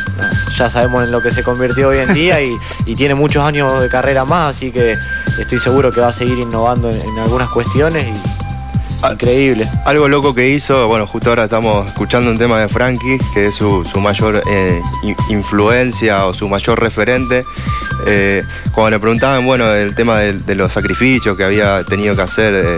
ya 0.59 0.69
sabemos 0.69 1.05
en 1.05 1.13
lo 1.13 1.21
que 1.23 1.31
se 1.31 1.43
convirtió 1.45 1.89
hoy 1.89 1.99
en 1.99 2.13
día 2.15 2.41
y, 2.43 2.53
y 2.87 2.95
tiene 2.97 3.15
muchos 3.15 3.43
años 3.45 3.81
de 3.81 3.89
carrera 3.89 4.25
más, 4.25 4.57
así 4.57 4.71
que 4.73 4.95
estoy 5.41 5.59
seguro 5.61 5.91
que 5.91 6.01
va 6.01 6.09
a 6.09 6.13
seguir 6.13 6.39
innovando 6.39 6.91
en, 6.91 7.01
en 7.01 7.19
algunas 7.19 7.49
cuestiones 7.51 8.07
y. 8.09 8.32
increíble. 9.11 9.65
Algo 9.85 10.09
loco 10.09 10.35
que 10.35 10.49
hizo, 10.51 10.87
bueno, 10.89 11.07
justo 11.07 11.31
ahora 11.31 11.45
estamos 11.45 11.87
escuchando 11.89 12.31
un 12.31 12.39
tema 12.39 12.61
de 12.61 12.69
Frankie, 12.69 13.19
que 13.35 13.47
es 13.47 13.55
su, 13.55 13.85
su 13.85 14.01
mayor 14.01 14.43
eh, 14.51 14.81
in- 15.03 15.17
influencia 15.31 16.27
o 16.27 16.35
su 16.35 16.49
mayor 16.49 16.81
referente. 16.81 17.45
Eh, 18.07 18.43
cuando 18.73 18.91
le 18.91 18.99
preguntaban, 19.01 19.45
bueno, 19.45 19.73
el 19.73 19.95
tema 19.95 20.19
de, 20.19 20.33
de 20.35 20.55
los 20.55 20.73
sacrificios 20.73 21.37
que 21.37 21.45
había 21.45 21.85
tenido 21.85 22.17
que 22.17 22.23
hacer 22.23 22.55
eh, 22.55 22.77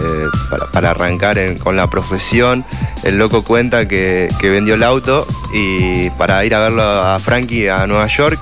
para, 0.51 0.67
para 0.71 0.91
arrancar 0.91 1.39
en- 1.39 1.59
con 1.59 1.77
la 1.77 1.89
profesión, 1.89 2.65
el 3.05 3.19
loco 3.19 3.43
cuenta 3.43 3.87
que, 3.89 4.29
que 4.41 4.51
vendió 4.51 4.75
el 4.75 4.83
auto 4.83 5.27
y 5.53 6.11
para 6.11 6.45
ir 6.45 6.55
a 6.55 6.61
verlo 6.61 6.83
a 6.83 7.19
Frankie 7.19 7.69
a 7.69 7.87
Nueva 7.87 8.07
York 8.09 8.39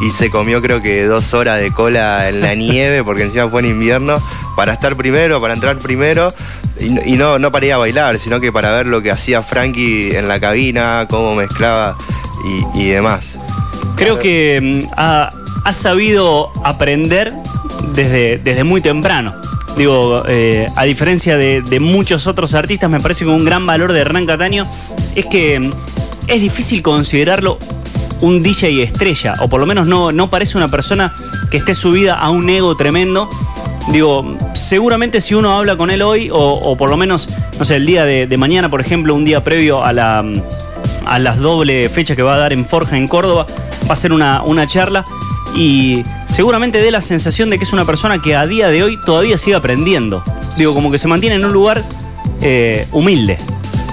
y 0.00 0.10
se 0.10 0.30
comió 0.30 0.62
creo 0.62 0.80
que 0.80 1.04
dos 1.04 1.34
horas 1.34 1.60
de 1.60 1.72
cola 1.72 2.28
en 2.28 2.40
la 2.40 2.54
nieve 2.56 3.02
porque 3.02 3.24
encima 3.24 3.48
fue 3.48 3.60
en 3.62 3.66
invierno 3.66 4.16
para 4.56 4.72
estar 4.72 4.96
primero, 4.96 5.40
para 5.40 5.54
entrar 5.54 5.78
primero 5.78 6.32
y, 6.80 7.16
no- 7.16 7.38
no, 7.38 7.50
para 7.52 7.66
ir 7.66 7.72
a 7.72 7.78
bailar, 7.78 8.18
sino 8.18 8.40
que 8.40 8.52
para 8.52 8.70
ver 8.72 8.86
lo 8.86 9.02
que 9.02 9.10
hacía 9.10 9.42
Frankie 9.42 10.16
en 10.16 10.28
la 10.28 10.38
cabina, 10.40 11.06
cómo 11.08 11.34
mezclaba 11.34 11.96
y, 12.74 12.88
demás. 12.88 13.38
Creo 13.96 14.18
que 14.18 14.82
mm, 14.86 14.92
ha, 14.96 15.28
ha 15.64 15.72
sabido 15.72 16.50
aprender 16.64 17.32
desde, 17.94 18.38
desde 18.38 18.64
muy 18.64 18.80
temprano. 18.80 19.34
Digo, 19.76 20.24
eh, 20.28 20.66
a 20.76 20.84
diferencia 20.84 21.36
de, 21.36 21.62
de 21.62 21.78
muchos 21.80 22.26
otros 22.26 22.54
artistas, 22.54 22.90
me 22.90 23.00
parece 23.00 23.24
que 23.24 23.30
un 23.30 23.44
gran 23.44 23.64
valor 23.66 23.92
de 23.92 24.00
Hernán 24.00 24.26
Cataño 24.26 24.64
es 25.14 25.26
que 25.26 25.58
mm, 25.60 25.70
es 26.28 26.40
difícil 26.40 26.82
considerarlo 26.82 27.58
un 28.20 28.42
DJ 28.42 28.82
estrella, 28.82 29.34
o 29.40 29.48
por 29.48 29.60
lo 29.60 29.66
menos 29.66 29.86
no, 29.86 30.10
no 30.10 30.28
parece 30.30 30.56
una 30.58 30.66
persona 30.68 31.14
que 31.50 31.56
esté 31.58 31.74
subida 31.74 32.14
a 32.14 32.30
un 32.30 32.48
ego 32.50 32.76
tremendo. 32.76 33.28
Digo, 33.92 34.36
seguramente 34.54 35.20
si 35.20 35.34
uno 35.34 35.56
habla 35.56 35.76
con 35.76 35.90
él 35.90 36.02
hoy, 36.02 36.30
o, 36.30 36.36
o 36.36 36.76
por 36.76 36.90
lo 36.90 36.96
menos, 36.96 37.28
no 37.58 37.64
sé, 37.64 37.76
el 37.76 37.86
día 37.86 38.04
de, 38.04 38.36
mañana, 38.36 38.68
por 38.68 38.80
ejemplo, 38.80 39.14
un 39.14 39.24
día 39.24 39.42
previo 39.42 39.82
a 39.82 39.92
la, 39.92 40.24
a 41.06 41.18
las 41.18 41.38
doble 41.38 41.88
fechas 41.88 42.16
que 42.16 42.22
va 42.22 42.34
a 42.34 42.38
dar 42.38 42.52
en 42.52 42.66
Forja, 42.66 42.96
en 42.96 43.08
Córdoba, 43.08 43.46
va 43.88 43.92
a 43.94 43.96
ser 43.96 44.12
una, 44.12 44.42
una 44.42 44.66
charla 44.66 45.04
y 45.56 46.02
seguramente 46.26 46.80
dé 46.82 46.90
la 46.90 47.00
sensación 47.00 47.50
de 47.50 47.58
que 47.58 47.64
es 47.64 47.72
una 47.72 47.84
persona 47.84 48.20
que 48.20 48.36
a 48.36 48.46
día 48.46 48.68
de 48.68 48.82
hoy 48.82 48.98
todavía 49.04 49.38
sigue 49.38 49.56
aprendiendo. 49.56 50.22
Digo, 50.56 50.74
como 50.74 50.90
que 50.90 50.98
se 50.98 51.08
mantiene 51.08 51.36
en 51.36 51.44
un 51.44 51.52
lugar 51.52 51.82
eh, 52.42 52.86
humilde. 52.92 53.38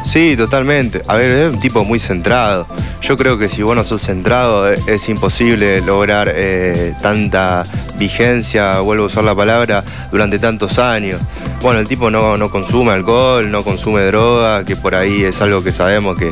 Sí, 0.04 0.36
totalmente. 0.38 1.02
A 1.08 1.16
ver, 1.16 1.32
es 1.32 1.54
un 1.54 1.60
tipo 1.60 1.84
muy 1.84 2.00
centrado. 2.00 2.68
Yo 3.08 3.16
creo 3.18 3.38
que 3.38 3.48
si 3.50 3.62
vos 3.62 3.76
no 3.76 3.84
sos 3.84 4.02
centrado 4.02 4.72
es, 4.72 4.88
es 4.88 5.08
imposible 5.10 5.80
lograr 5.82 6.32
eh, 6.34 6.94
tanta 7.04 7.62
vigencia, 8.00 8.80
vuelvo 8.80 9.04
a 9.04 9.08
usar 9.08 9.24
la 9.24 9.36
palabra, 9.36 9.84
durante 10.12 10.40
tantos 10.40 10.80
años. 10.80 11.20
Bueno, 11.62 11.80
el 11.80 11.88
tipo 11.88 12.10
no, 12.10 12.36
no 12.36 12.50
consume 12.50 12.94
alcohol, 12.94 13.52
no 13.52 13.64
consume 13.64 14.02
droga, 14.06 14.66
que 14.66 14.76
por 14.76 14.96
ahí 14.96 15.24
es 15.24 15.40
algo 15.42 15.64
que 15.64 15.72
sabemos 15.72 16.18
que, 16.18 16.32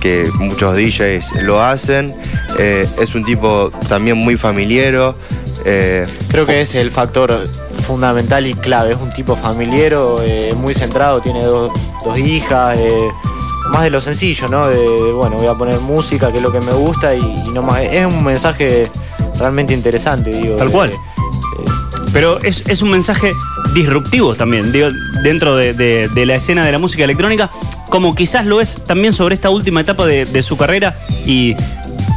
que 0.00 0.24
muchos 0.38 0.74
DJs 0.76 1.42
lo 1.42 1.62
hacen. 1.62 2.14
Eh, 2.58 2.88
es 3.00 3.14
un 3.14 3.24
tipo 3.24 3.70
también 3.90 4.16
muy 4.16 4.38
familiero. 4.38 5.16
eh, 5.66 6.06
Creo 6.28 6.46
que 6.46 6.62
ese 6.62 6.80
es 6.80 6.86
el 6.86 6.90
factor 6.90 7.42
fundamental 7.86 8.46
y 8.46 8.54
clave. 8.54 8.92
Es 8.92 8.98
un 8.98 9.10
tipo 9.10 9.36
familiero, 9.36 10.16
eh, 10.24 10.54
muy 10.56 10.72
centrado, 10.72 11.20
tiene 11.20 11.44
dos, 11.44 11.70
dos 12.02 12.18
hijas, 12.18 12.78
eh, 12.78 13.08
más 13.70 13.82
de 13.82 13.90
lo 13.90 14.00
sencillo, 14.00 14.48
¿no? 14.48 14.66
De, 14.68 15.12
bueno, 15.12 15.36
voy 15.36 15.46
a 15.46 15.54
poner 15.54 15.78
música, 15.80 16.30
que 16.30 16.38
es 16.38 16.42
lo 16.42 16.52
que 16.52 16.60
me 16.60 16.72
gusta, 16.72 17.14
y, 17.14 17.20
y 17.20 17.50
no 17.52 17.62
más. 17.62 17.80
Es 17.80 18.06
un 18.06 18.24
mensaje 18.24 18.88
realmente 19.38 19.72
interesante, 19.74 20.30
digo. 20.30 20.56
Tal 20.56 20.68
de- 20.68 20.72
cual. 20.72 20.92
Pero 22.12 22.40
es, 22.42 22.68
es 22.68 22.80
un 22.82 22.90
mensaje 22.90 23.32
disruptivo 23.74 24.34
también, 24.34 24.70
digo, 24.70 24.88
dentro 25.24 25.56
de, 25.56 25.74
de- 25.74 26.08
de 26.14 26.26
la 26.26 26.36
escena 26.36 26.64
de 26.64 26.70
la 26.70 26.78
música 26.78 27.02
electrónica, 27.02 27.50
como 27.88 28.14
quizás 28.14 28.46
lo 28.46 28.60
es 28.60 28.84
también 28.84 29.12
sobre 29.12 29.34
esta 29.34 29.50
última 29.50 29.80
etapa 29.80 30.06
de, 30.06 30.24
de 30.24 30.42
su 30.42 30.56
carrera 30.56 30.96
y 31.26 31.56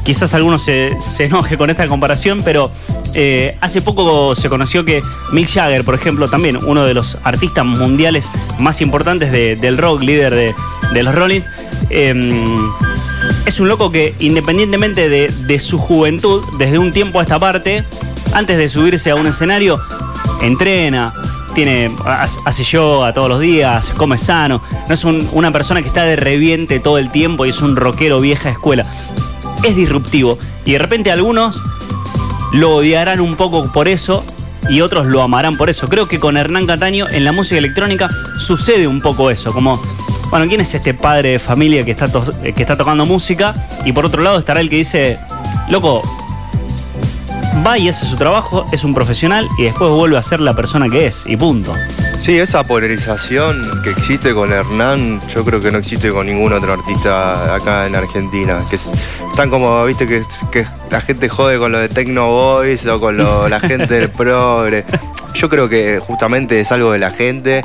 quizás 0.06 0.34
algunos 0.36 0.63
se, 0.63 0.89
se 1.01 1.25
enoje 1.25 1.58
con 1.58 1.72
esta 1.72 1.88
comparación, 1.88 2.42
pero 2.46 2.72
eh, 3.16 3.58
hace 3.62 3.82
poco 3.82 4.36
se 4.36 4.50
conoció 4.50 4.86
que 4.86 5.01
Mick 5.32 5.50
Jagger, 5.50 5.84
por 5.84 5.96
ejemplo, 5.96 6.27
también 6.27 6.60
uno 6.66 6.86
de 6.86 6.94
los 6.94 7.18
artistas 7.24 7.66
mundiales 7.66 8.27
más 8.60 8.82
importantes 8.82 9.32
de- 9.32 9.56
del 9.56 9.77
rock, 9.80 10.01
líder 10.01 10.36
de, 10.36 10.54
de 10.94 11.03
los 11.03 11.13
Rolling, 11.15 11.41
em, 11.89 12.70
es 13.46 13.60
un 13.60 13.67
loco 13.67 13.91
que 13.91 14.15
independientemente 14.20 15.10
de, 15.10 15.27
de 15.48 15.60
su 15.60 15.77
juventud, 15.77 16.44
desde 16.58 16.77
un 16.79 16.91
tiempo 16.91 17.20
a 17.20 17.24
esta 17.24 17.39
parte, 17.39 17.84
antes 18.34 18.58
de 18.58 18.67
subirse 18.70 19.12
a 19.12 19.15
un 19.15 19.27
escenario, 19.27 19.79
entrena, 20.41 21.13
tiene, 21.56 21.88
hace 22.46 22.63
yoga 22.63 23.13
todos 23.13 23.29
los 23.29 23.39
días, 23.39 23.91
come 23.98 24.17
sano, 24.17 24.62
no 24.88 24.94
es 24.94 25.03
un- 25.03 25.27
una 25.34 25.51
persona 25.51 25.82
que 25.82 25.88
está 25.88 26.03
de 26.03 26.15
reviente 26.15 26.79
todo 26.79 26.98
el 27.00 27.10
tiempo 27.12 27.46
y 27.46 27.50
es 27.50 27.62
un 27.62 27.75
rockero 27.75 28.20
vieja 28.20 28.50
escuela. 28.50 28.86
Es 29.63 29.75
disruptivo 29.75 30.38
y 30.65 30.74
de 30.74 30.77
repente 30.77 31.12
algunos 31.12 31.60
lo 32.53 32.75
odiarán 32.75 33.20
un 33.22 33.36
poco 33.36 33.72
por 33.72 33.88
eso 33.88 34.24
y 34.70 34.82
otros 34.82 35.08
lo 35.08 35.24
amarán 35.24 35.58
por 35.58 35.70
eso. 35.70 35.88
Creo 35.89 36.08
que 36.08 36.20
con 36.20 36.38
Hernán 36.38 36.67
Cataño 36.67 37.08
en 37.10 37.24
la 37.24 37.32
música 37.32 37.58
electrónica 37.58 38.08
sucede 38.39 38.88
un 38.88 39.01
poco 39.01 39.32
eso, 39.32 39.51
como, 39.51 39.82
bueno, 40.30 40.48
¿quién 40.48 40.62
es 40.62 40.74
este 40.74 40.94
padre 40.94 41.32
de 41.34 41.40
familia 41.40 41.84
que 41.84 41.92
está, 41.92 42.08
que 42.08 42.62
está 42.62 42.76
tocando 42.78 43.06
música? 43.06 43.54
Y 43.86 43.92
por 43.94 44.06
otro 44.06 44.22
lado 44.22 44.40
estará 44.40 44.60
el 44.62 44.70
que 44.70 44.78
dice, 44.78 45.18
loco, 45.70 46.02
va 47.66 47.78
y 47.78 47.90
hace 47.90 48.06
su 48.06 48.16
trabajo, 48.16 48.66
es 48.72 48.84
un 48.84 48.94
profesional 48.94 49.48
y 49.58 49.64
después 49.64 49.94
vuelve 49.94 50.18
a 50.18 50.24
ser 50.24 50.40
la 50.40 50.54
persona 50.54 50.90
que 50.90 51.08
es 51.08 51.24
y 51.28 51.36
punto. 51.38 51.74
Sí, 52.20 52.38
esa 52.38 52.64
polarización 52.64 53.62
que 53.84 53.92
existe 53.92 54.34
con 54.34 54.52
Hernán, 54.52 55.20
yo 55.34 55.46
creo 55.46 55.60
que 55.60 55.72
no 55.72 55.78
existe 55.78 56.10
con 56.10 56.26
ningún 56.26 56.52
otro 56.52 56.74
artista 56.74 57.54
acá 57.56 57.86
en 57.86 57.96
Argentina. 57.96 58.58
Que 58.70 58.76
es- 58.76 58.92
están 59.30 59.50
como, 59.52 59.86
viste, 59.86 60.08
que, 60.08 60.24
que 60.52 60.66
la 60.90 61.00
gente 61.00 61.30
jode 61.30 61.60
con 61.60 61.72
lo 61.72 61.78
de 61.80 61.90
Tecno 61.90 62.28
Boys 62.32 62.86
o 62.88 63.00
con 63.00 63.18
lo- 63.18 63.48
la 63.48 63.60
gente 63.60 63.94
del 63.94 64.10
progre. 64.18 64.84
Yo 65.36 65.48
creo 65.48 65.70
que 65.70 66.00
justamente 66.00 66.60
es 66.60 66.72
algo 66.72 66.92
de 66.92 66.98
la 67.00 67.12
gente. 67.12 67.62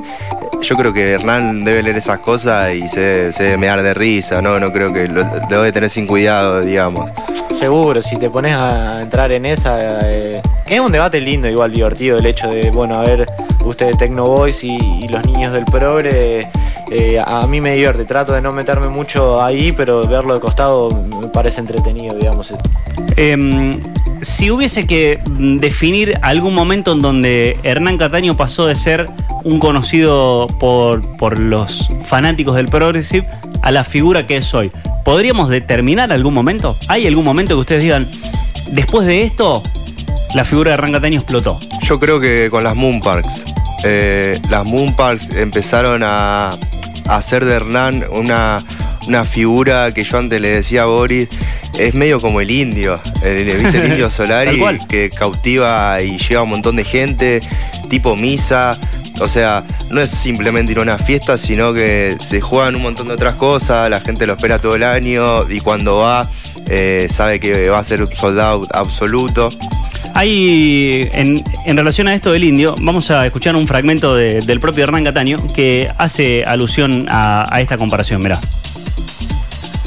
Yo 0.62 0.76
creo 0.76 0.92
que 0.92 1.12
Hernán 1.12 1.64
debe 1.64 1.82
leer 1.82 1.96
esas 1.98 2.20
cosas 2.20 2.72
y 2.74 2.88
se, 2.88 3.32
se 3.32 3.42
debe 3.42 3.56
mear 3.58 3.82
de 3.82 3.92
risa, 3.94 4.40
¿no? 4.40 4.58
No 4.60 4.72
creo 4.72 4.92
que 4.92 5.06
lo, 5.08 5.24
debe 5.48 5.72
tener 5.72 5.90
sin 5.90 6.06
cuidado, 6.06 6.62
digamos. 6.62 7.10
Seguro, 7.58 8.00
si 8.00 8.16
te 8.16 8.30
pones 8.30 8.54
a 8.54 9.02
entrar 9.02 9.32
en 9.32 9.44
esa. 9.44 9.98
eh, 10.08 10.40
es 10.66 10.80
un 10.80 10.90
debate 10.92 11.20
lindo, 11.20 11.48
igual 11.48 11.72
divertido, 11.72 12.16
el 12.16 12.26
hecho 12.26 12.48
de, 12.48 12.70
bueno, 12.70 12.94
a 12.94 13.02
ver, 13.02 13.28
ustedes 13.64 13.98
Tecno 13.98 14.24
Boys 14.26 14.64
y, 14.64 14.76
y 14.76 15.08
los 15.08 15.26
niños 15.26 15.52
del 15.52 15.64
progre. 15.66 16.48
eh, 16.90 17.22
a 17.24 17.46
mí 17.46 17.60
me 17.60 17.72
divierte, 17.72 18.04
trato 18.04 18.32
de 18.32 18.40
no 18.40 18.52
meterme 18.52 18.88
mucho 18.88 19.42
ahí, 19.42 19.72
pero 19.72 20.06
verlo 20.06 20.34
de 20.34 20.40
costado 20.40 20.88
me 21.20 21.26
parece 21.26 21.60
entretenido, 21.60 22.14
digamos. 22.14 22.54
Em, 23.16 23.80
si 24.22 24.50
hubiese 24.50 24.86
que 24.86 25.18
mm, 25.28 25.58
definir 25.58 26.18
algún 26.22 26.54
momento 26.54 26.92
en 26.92 27.00
donde 27.00 27.58
Hernán 27.62 27.98
Cataño 27.98 28.36
pasó 28.36 28.66
de 28.66 28.74
ser 28.74 29.08
un 29.44 29.58
conocido 29.58 30.46
por, 30.60 31.16
por 31.16 31.38
los 31.38 31.88
fanáticos 32.04 32.54
del 32.56 32.66
Progressive 32.66 33.26
a 33.62 33.72
la 33.72 33.84
figura 33.84 34.26
que 34.26 34.36
es 34.36 34.54
hoy, 34.54 34.70
¿podríamos 35.04 35.48
determinar 35.48 36.12
algún 36.12 36.34
momento? 36.34 36.76
¿Hay 36.88 37.06
algún 37.06 37.24
momento 37.24 37.54
que 37.54 37.60
ustedes 37.60 37.82
digan, 37.82 38.08
después 38.70 39.06
de 39.06 39.22
esto, 39.22 39.62
la 40.34 40.44
figura 40.44 40.70
de 40.70 40.74
Hernán 40.74 40.92
Cataño 40.92 41.18
explotó? 41.18 41.58
Yo 41.82 41.98
creo 41.98 42.20
que 42.20 42.48
con 42.50 42.62
las 42.62 42.76
Moon 42.76 43.00
Parks. 43.00 43.44
eh, 43.84 44.40
las 44.50 44.64
Moon 44.64 44.94
Parks 44.94 45.30
empezaron 45.34 46.02
a, 46.04 46.50
hacer 47.08 47.44
de 47.44 47.54
Hernán 47.54 48.04
una, 48.12 48.62
una 49.08 49.24
figura 49.24 49.92
que 49.92 50.04
yo 50.04 50.18
antes 50.18 50.40
le 50.40 50.50
decía 50.50 50.82
a 50.82 50.86
Boris. 50.86 51.28
Es 51.78 51.94
medio 51.94 52.20
como 52.20 52.40
el 52.40 52.50
indio, 52.50 53.00
el, 53.24 53.44
¿viste? 53.44 53.78
el 53.78 53.86
indio 53.92 54.10
Solari, 54.16 54.58
que 54.88 55.10
cautiva 55.10 56.00
y 56.02 56.18
lleva 56.18 56.40
a 56.40 56.44
un 56.44 56.50
montón 56.50 56.76
de 56.76 56.84
gente, 56.84 57.40
tipo 57.88 58.14
misa. 58.16 58.76
O 59.20 59.28
sea, 59.28 59.62
no 59.90 60.00
es 60.00 60.10
simplemente 60.10 60.72
ir 60.72 60.78
a 60.78 60.82
una 60.82 60.98
fiesta, 60.98 61.36
sino 61.38 61.72
que 61.74 62.16
se 62.20 62.40
juegan 62.40 62.74
un 62.76 62.82
montón 62.82 63.08
de 63.08 63.14
otras 63.14 63.34
cosas, 63.34 63.88
la 63.90 64.00
gente 64.00 64.26
lo 64.26 64.32
espera 64.34 64.58
todo 64.58 64.74
el 64.74 64.82
año 64.82 65.48
y 65.50 65.60
cuando 65.60 65.98
va 65.98 66.28
eh, 66.68 67.08
sabe 67.10 67.38
que 67.38 67.68
va 67.68 67.78
a 67.78 67.84
ser 67.84 68.00
un 68.02 68.08
soldado 68.08 68.66
absoluto. 68.72 69.50
Hay, 70.14 71.08
en, 71.12 71.42
en 71.66 71.76
relación 71.76 72.08
a 72.08 72.14
esto 72.14 72.32
del 72.32 72.44
indio, 72.44 72.74
vamos 72.80 73.10
a 73.10 73.24
escuchar 73.26 73.56
un 73.56 73.66
fragmento 73.66 74.14
de- 74.14 74.40
del 74.40 74.60
propio 74.60 74.84
Hernán 74.84 75.04
Cataño 75.04 75.36
que 75.54 75.88
hace 75.98 76.44
alusión 76.44 77.06
a, 77.08 77.44
a 77.54 77.60
esta 77.60 77.76
comparación. 77.78 78.22
Mirá. 78.22 78.38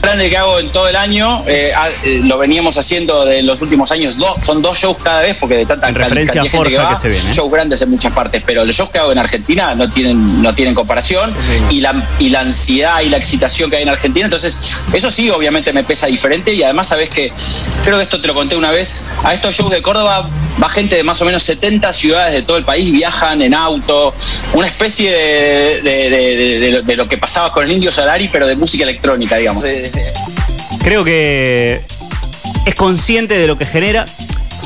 Grande 0.05 0.29
que 0.29 0.37
hago 0.37 0.59
en 0.59 0.69
todo 0.69 0.87
el 0.87 0.95
año, 0.95 1.43
eh, 1.47 1.71
ah, 1.75 1.87
eh, 2.03 2.21
lo 2.23 2.37
veníamos 2.37 2.77
haciendo 2.77 3.25
de 3.25 3.41
los 3.43 3.61
últimos 3.61 3.91
años, 3.91 4.17
dos, 4.17 4.35
son 4.45 4.61
dos 4.61 4.77
shows 4.77 4.97
cada 5.03 5.21
vez, 5.21 5.35
porque 5.39 5.55
de 5.57 5.65
tanta 5.65 5.89
En 5.89 5.95
referencia 5.95 6.35
cantidad 6.41 6.41
a 6.41 6.43
de 6.43 6.49
gente 6.49 6.75
Forja 6.75 6.83
va, 6.83 6.89
que 6.89 6.95
se 7.01 7.09
viene, 7.09 7.29
¿eh? 7.31 7.33
shows 7.35 7.51
grandes 7.51 7.81
en 7.81 7.89
muchas 7.91 8.11
partes, 8.13 8.43
pero 8.45 8.63
los 8.65 8.75
shows 8.75 8.89
que 8.89 8.99
hago 8.99 9.11
en 9.11 9.17
Argentina 9.19 9.75
no 9.75 9.89
tienen, 9.91 10.41
no 10.41 10.53
tienen 10.53 10.73
comparación 10.73 11.33
y 11.69 11.79
la, 11.81 12.07
y 12.19 12.29
la 12.29 12.41
ansiedad 12.41 13.01
y 13.01 13.09
la 13.09 13.17
excitación 13.17 13.69
que 13.69 13.77
hay 13.77 13.83
en 13.83 13.89
Argentina, 13.89 14.25
entonces 14.25 14.75
eso 14.93 15.11
sí 15.11 15.29
obviamente 15.29 15.73
me 15.73 15.83
pesa 15.83 16.07
diferente 16.07 16.53
y 16.53 16.63
además 16.63 16.87
sabes 16.87 17.09
que, 17.09 17.31
creo 17.83 17.97
que 17.97 18.03
esto 18.03 18.21
te 18.21 18.27
lo 18.27 18.33
conté 18.33 18.55
una 18.55 18.71
vez, 18.71 19.01
a 19.23 19.33
estos 19.33 19.55
shows 19.55 19.71
de 19.71 19.81
Córdoba 19.81 20.29
va 20.61 20.69
gente 20.69 20.95
de 20.95 21.03
más 21.03 21.21
o 21.21 21.25
menos 21.25 21.43
70 21.43 21.91
ciudades 21.93 22.33
de 22.33 22.41
todo 22.43 22.57
el 22.57 22.63
país, 22.63 22.91
viajan 22.91 23.41
en 23.41 23.53
auto, 23.53 24.13
una 24.53 24.67
especie 24.67 25.11
de, 25.11 25.81
de- 25.81 26.09
de- 26.09 26.35
de- 26.35 26.59
de 26.59 26.71
lo- 26.71 26.81
de 26.81 26.95
lo 26.95 27.07
que 27.09 27.17
pasaba 27.17 27.51
con 27.51 27.65
el 27.65 27.71
Indio 27.71 27.91
Solari, 27.91 28.29
pero 28.29 28.47
de 28.47 28.55
música 28.55 28.83
electrónica, 28.83 29.35
digamos. 29.37 29.63
Creo 30.83 31.03
que 31.03 31.81
es 32.65 32.75
consciente 32.75 33.37
de 33.37 33.47
lo 33.47 33.57
que 33.57 33.65
genera 33.65 34.05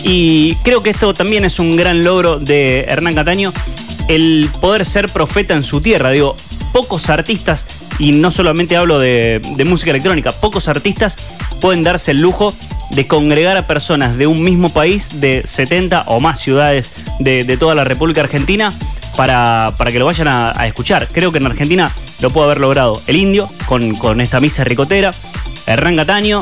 y 0.04 0.56
creo 0.64 0.82
que 0.82 0.90
esto 0.90 1.14
también 1.14 1.46
es 1.46 1.60
un 1.60 1.76
gran 1.76 2.04
logro 2.04 2.40
de 2.40 2.86
Hernán 2.88 3.16
Cataño, 3.16 3.54
el 4.08 4.50
poder 4.62 4.86
ser 4.86 5.08
profeta 5.08 5.56
en 5.56 5.64
su 5.64 5.82
tierra. 5.82 6.12
Digo, 6.12 6.36
pocos 6.72 7.10
artistas, 7.10 7.66
y 8.00 8.14
no 8.14 8.32
solamente 8.32 8.78
hablo 8.78 9.00
de, 9.00 9.42
música 9.66 9.92
electrónica, 9.92 10.32
pocos 10.32 10.68
artistas 10.68 11.18
pueden 11.60 11.84
darse 11.84 12.12
el 12.12 12.22
lujo 12.22 12.54
de 12.92 13.08
congregar 13.08 13.58
a 13.58 13.68
personas 13.68 14.18
de 14.18 14.28
un 14.28 14.42
mismo 14.42 14.70
país, 14.70 15.20
de 15.20 15.44
70 15.46 16.04
o 16.08 16.20
más 16.20 16.40
ciudades 16.40 16.92
de, 17.20 17.58
toda 17.58 17.76
la 17.76 17.84
República 17.84 18.22
Argentina, 18.22 18.74
para, 19.18 19.74
para 19.78 19.92
que 19.92 20.00
lo 20.00 20.06
vayan 20.06 20.28
a 20.30 20.68
escuchar. 20.68 21.08
Creo 21.12 21.32
que 21.32 21.40
en 21.40 21.46
Argentina 21.46 21.92
lo 22.22 22.30
puede 22.30 22.46
haber 22.46 22.60
logrado 22.60 23.02
el 23.08 23.16
indio 23.16 23.50
con, 23.66 23.96
con 23.96 24.22
esta 24.22 24.40
misa 24.40 24.64
ricotera, 24.64 25.12
Hernán 25.66 25.96
Cataño, 25.96 26.42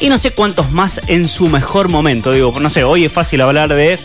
y 0.00 0.08
no 0.08 0.18
sé 0.18 0.32
cuántos 0.32 0.72
más 0.72 1.00
en 1.06 1.28
su 1.28 1.46
mejor 1.46 1.88
momento. 1.88 2.32
Digo, 2.32 2.52
no 2.60 2.68
sé, 2.68 2.84
hoy 2.84 3.04
es 3.04 3.12
fácil 3.12 3.40
hablar 3.40 3.72
de 3.72 3.98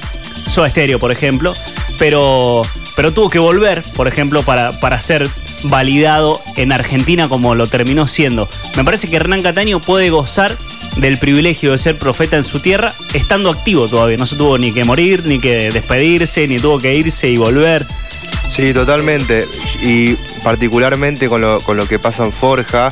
Soda 0.47 0.69
Stereo, 0.69 0.99
por 0.99 1.11
ejemplo, 1.11 1.53
pero, 1.97 2.61
pero 2.95 3.11
tuvo 3.13 3.29
que 3.29 3.39
volver, 3.39 3.83
por 3.95 4.07
ejemplo, 4.07 4.43
para, 4.43 4.79
para 4.79 5.01
ser 5.01 5.27
validado 5.63 6.39
en 6.55 6.71
Argentina 6.71 7.27
como 7.27 7.55
lo 7.55 7.67
terminó 7.67 8.07
siendo. 8.07 8.47
Me 8.75 8.83
parece 8.83 9.07
que 9.07 9.15
Hernán 9.15 9.41
Cataño 9.41 9.79
puede 9.79 10.09
gozar 10.09 10.55
del 10.97 11.17
privilegio 11.17 11.71
de 11.71 11.77
ser 11.77 11.97
profeta 11.97 12.37
en 12.37 12.43
su 12.43 12.59
tierra 12.59 12.93
estando 13.13 13.49
activo 13.49 13.87
todavía. 13.87 14.17
No 14.17 14.25
se 14.25 14.35
tuvo 14.35 14.57
ni 14.57 14.71
que 14.71 14.83
morir, 14.83 15.23
ni 15.25 15.39
que 15.39 15.71
despedirse, 15.71 16.47
ni 16.47 16.59
tuvo 16.59 16.79
que 16.79 16.93
irse 16.95 17.29
y 17.29 17.37
volver. 17.37 17.85
Sí, 18.49 18.73
totalmente. 18.73 19.45
Y 19.81 20.13
particularmente 20.43 21.27
con 21.29 21.41
lo, 21.41 21.60
con 21.62 21.77
lo 21.77 21.88
que 21.88 21.99
pasa 21.99 22.25
en 22.25 22.31
Forja, 22.31 22.91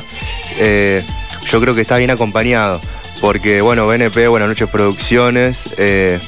eh, 0.58 1.02
yo 1.50 1.60
creo 1.60 1.74
que 1.74 1.80
está 1.80 1.96
bien 1.96 2.10
acompañado. 2.10 2.80
Porque, 3.20 3.60
bueno, 3.62 3.86
BNP, 3.86 4.28
Buenas 4.28 4.48
noches 4.48 4.68
Producciones, 4.68 5.74
eh, 5.78 6.18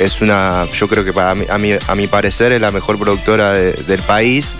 es 0.00 0.20
una, 0.20 0.66
yo 0.72 0.88
creo 0.88 1.04
que 1.04 1.12
para 1.12 1.34
mí, 1.34 1.44
a, 1.48 1.58
mi, 1.58 1.72
a 1.86 1.94
mi 1.94 2.06
parecer 2.06 2.52
es 2.52 2.60
la 2.60 2.70
mejor 2.70 2.98
productora 2.98 3.52
de- 3.52 3.72
del 3.72 4.00
país. 4.02 4.54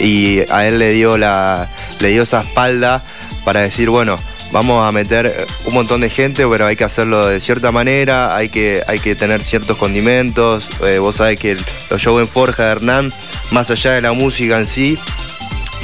Y 0.00 0.40
a 0.50 0.66
él 0.66 0.78
le 0.78 0.90
dio, 0.92 1.18
la, 1.18 1.68
le 2.00 2.08
dio 2.08 2.22
esa 2.22 2.40
espalda 2.42 3.02
para 3.44 3.60
decir, 3.60 3.90
bueno, 3.90 4.16
vamos 4.52 4.86
a 4.86 4.90
meter 4.92 5.46
un 5.66 5.74
montón 5.74 6.00
de 6.00 6.08
gente, 6.08 6.46
pero 6.48 6.66
hay 6.66 6.76
que 6.76 6.84
hacerlo 6.84 7.26
de 7.26 7.40
cierta 7.40 7.70
manera, 7.72 8.34
hay 8.36 8.48
que, 8.48 8.82
hay 8.88 8.98
que 8.98 9.14
tener 9.14 9.42
ciertos 9.42 9.76
condimentos. 9.76 10.70
Eh, 10.82 10.98
vos 10.98 11.16
sabés 11.16 11.38
que 11.38 11.56
los 11.90 12.00
shows 12.00 12.22
en 12.22 12.28
Forja 12.28 12.64
de 12.64 12.70
Hernán, 12.72 13.12
más 13.50 13.70
allá 13.70 13.92
de 13.92 14.00
la 14.02 14.12
música 14.12 14.58
en 14.58 14.66
sí, 14.66 14.98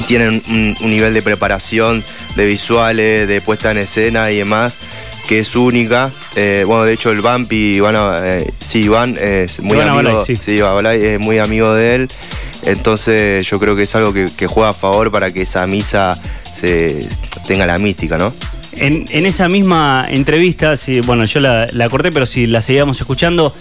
tienen 0.07 0.41
un, 0.49 0.75
un 0.81 0.89
nivel 0.89 1.13
de 1.13 1.21
preparación, 1.21 2.03
de 2.35 2.45
visuales, 2.45 3.27
de 3.27 3.41
puesta 3.41 3.71
en 3.71 3.77
escena 3.77 4.31
y 4.31 4.37
demás, 4.37 4.77
que 5.27 5.39
es 5.39 5.55
única. 5.55 6.11
Eh, 6.35 6.63
bueno, 6.65 6.83
de 6.85 6.93
hecho 6.93 7.11
el 7.11 7.21
Vampi, 7.21 7.75
Iván, 7.75 7.95
eh, 8.23 8.49
sí, 8.59 8.83
Iván 8.83 9.17
es 9.21 9.59
muy 9.59 9.77
Iván 9.77 9.89
amigo, 9.89 10.09
Abalay, 10.11 10.35
sí. 10.35 10.59
Abalay 10.59 11.05
es 11.05 11.19
muy 11.19 11.37
amigo 11.39 11.73
de 11.73 11.95
él. 11.95 12.07
Entonces 12.63 13.47
yo 13.49 13.59
creo 13.59 13.75
que 13.75 13.83
es 13.83 13.95
algo 13.95 14.13
que, 14.13 14.27
que 14.37 14.47
juega 14.47 14.69
a 14.69 14.73
favor 14.73 15.11
para 15.11 15.31
que 15.31 15.41
esa 15.43 15.65
misa 15.67 16.19
se 16.53 17.07
tenga 17.47 17.65
la 17.65 17.77
mística, 17.77 18.17
¿no? 18.17 18.33
En, 18.73 19.05
en 19.09 19.25
esa 19.25 19.49
misma 19.49 20.07
entrevista, 20.09 20.75
si, 20.75 21.01
bueno, 21.01 21.25
yo 21.25 21.39
la, 21.39 21.67
la 21.71 21.89
corté, 21.89 22.11
pero 22.11 22.25
si 22.25 22.47
la 22.47 22.61
seguíamos 22.61 22.99
escuchando, 23.01 23.53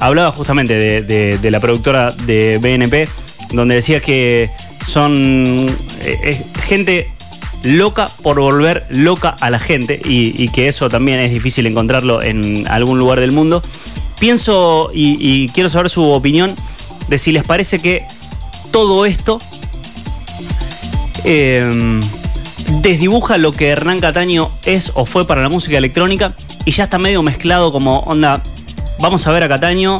hablaba 0.00 0.30
justamente 0.32 0.74
de, 0.74 1.02
de- 1.02 1.38
de 1.38 1.50
la 1.50 1.60
productora 1.60 2.12
de 2.12 2.58
BNP, 2.58 3.08
donde 3.52 3.76
decía 3.76 4.00
que 4.00 4.50
son 4.86 5.66
eh, 6.04 6.44
gente 6.66 7.08
loca 7.64 8.06
por 8.22 8.38
volver 8.38 8.84
loca 8.90 9.34
a 9.40 9.50
la 9.50 9.58
gente 9.58 10.00
y, 10.04 10.48
que 10.48 10.68
eso 10.68 10.88
también 10.90 11.18
es 11.20 11.30
difícil 11.30 11.66
encontrarlo 11.66 12.22
en 12.22 12.66
algún 12.68 12.98
lugar 12.98 13.20
del 13.20 13.32
mundo. 13.32 13.62
Pienso 14.20 14.90
y, 14.92 15.48
quiero 15.48 15.68
saber 15.68 15.90
su 15.90 16.04
opinión 16.04 16.54
de 17.08 17.18
si 17.18 17.32
les 17.32 17.44
parece 17.44 17.78
que 17.78 18.04
todo 18.70 19.06
esto 19.06 19.38
eh, 21.24 22.00
desdibuja 22.82 23.38
lo 23.38 23.52
que 23.52 23.68
Hernán 23.68 23.98
Cataño 23.98 24.50
es 24.64 24.92
o 24.94 25.06
fue 25.06 25.26
para 25.26 25.42
la 25.42 25.48
música 25.48 25.78
electrónica 25.78 26.34
y 26.64 26.70
ya 26.70 26.84
está 26.84 26.98
medio 26.98 27.22
mezclado 27.22 27.72
como 27.72 28.00
onda, 28.00 28.42
vamos 29.00 29.26
a 29.26 29.32
ver 29.32 29.42
a 29.42 29.48
Cataño 29.48 29.98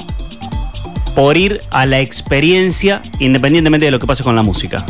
por 1.15 1.37
ir 1.37 1.61
a 1.71 1.87
la 1.87 2.01
experiencia 2.01 3.01
independientemente 3.19 3.87
de 3.87 3.93
lo 3.93 3.99
que 3.99 4.07
pase 4.07 4.23
con 4.23 4.37
la 4.37 4.43
música. 4.43 4.85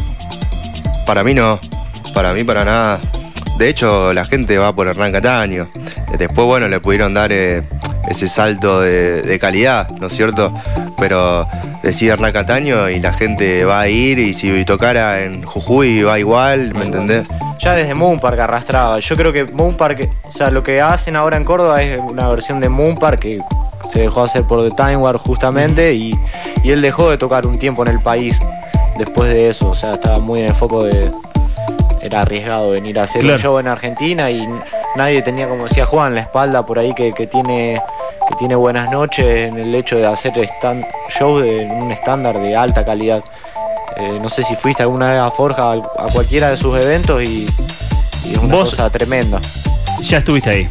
Para 1.07 1.23
mí 1.23 1.35
no, 1.35 1.59
para 2.15 2.33
mí 2.33 2.45
para 2.45 2.65
nada. 2.65 3.01
De 3.59 3.69
hecho, 3.69 4.13
la 4.13 4.25
gente 4.25 4.59
va 4.59 4.75
por 4.75 4.89
Hernán 4.89 5.13
Cataño. 5.13 5.69
Después, 6.19 6.47
bueno, 6.47 6.67
le 6.69 6.81
pudieron 6.81 7.15
dar 7.15 7.31
eh, 7.33 7.63
ese 8.09 8.27
salto 8.29 8.81
de, 8.81 9.23
de 9.23 9.39
calidad, 9.39 9.91
¿no 10.01 10.09
es 10.09 10.13
cierto? 10.15 10.53
Pero 10.99 11.47
decide 11.85 12.13
Hernán 12.13 12.33
Cataño 12.33 12.89
y 12.89 12.99
la 12.99 13.13
gente 13.13 13.65
va 13.65 13.81
a 13.81 13.89
ir 13.89 14.19
y 14.19 14.33
si 14.33 14.65
tocara 14.65 15.23
en 15.23 15.43
Jujuy 15.43 16.03
va 16.03 16.19
igual, 16.19 16.75
¿me 16.75 16.85
entendés? 16.85 17.29
Ya 17.61 17.75
desde 17.75 17.95
Moon 17.95 18.19
Park 18.19 18.41
arrastraba. 18.41 18.99
Yo 18.99 19.15
creo 19.15 19.33
que 19.33 19.45
Moon 19.45 19.77
Park, 19.77 20.09
o 20.25 20.33
sea, 20.33 20.51
lo 20.51 20.63
que 20.63 20.81
hacen 20.81 21.15
ahora 21.15 21.37
en 21.37 21.45
Córdoba 21.45 21.83
es 21.83 22.01
una 22.01 22.29
versión 22.29 22.59
de 22.61 22.69
Moon 22.69 22.97
Park 22.97 23.21
que 23.21 23.41
se 23.89 24.01
dejó 24.01 24.23
hacer 24.25 24.45
por 24.45 24.63
The 24.69 24.75
Time 24.75 24.97
War 24.97 25.17
justamente 25.19 25.95
y, 25.95 26.19
y 26.63 26.71
él 26.71 26.83
dejó 26.83 27.11
de 27.11 27.19
tocar 27.19 27.47
un 27.47 27.59
tiempo 27.59 27.83
en 27.83 27.89
el 27.89 28.01
país 28.01 28.39
después 28.99 29.31
de 29.33 29.49
eso. 29.51 29.69
O 29.71 29.75
sea, 29.75 29.95
estaba 29.95 30.19
muy 30.19 30.41
en 30.41 30.47
el 30.47 30.55
foco 30.55 30.85
de. 30.85 31.11
Era 32.03 32.21
arriesgado 32.21 32.71
venir 32.73 32.99
a 32.99 33.05
hacer 33.05 33.23
Claro. 33.23 33.37
un 33.37 33.41
show 33.43 33.59
en 33.59 33.67
Argentina 33.67 34.31
y 34.31 34.47
nadie 34.97 35.23
tenía, 35.23 35.49
como 35.49 35.65
decía 35.65 35.87
Juan, 35.87 36.15
la 36.15 36.21
espalda 36.21 36.67
por 36.67 36.79
ahí 36.79 36.93
que, 36.95 37.13
que 37.13 37.27
tiene 37.27 37.81
que 38.29 38.35
tiene 38.37 38.55
buenas 38.55 38.91
noches 38.91 39.25
en 39.49 39.59
el 39.59 39.75
hecho 39.75 39.97
de 39.97 40.07
hacer 40.07 40.33
stand, 40.39 40.85
shows 41.19 41.43
de 41.43 41.65
un 41.67 41.91
estándar 41.93 42.39
de 42.39 42.55
alta 42.57 42.85
calidad. 42.85 43.23
Eh, 43.97 44.19
no 44.21 44.29
sé 44.29 44.43
si 44.43 44.55
fuiste 44.57 44.83
alguna 44.83 45.11
vez 45.11 45.21
a 45.21 45.31
Forja 45.31 45.73
a, 45.73 46.07
cualquiera 46.13 46.51
de 46.51 46.57
sus 46.57 46.75
eventos 46.77 47.23
y, 47.23 47.47
y 48.27 48.33
es 48.33 48.39
una 48.39 48.55
Vos- 48.55 48.71
cosa 48.71 48.91
tremenda. 48.91 49.41
Ya 50.03 50.19
estuviste 50.19 50.51
ahí. 50.51 50.69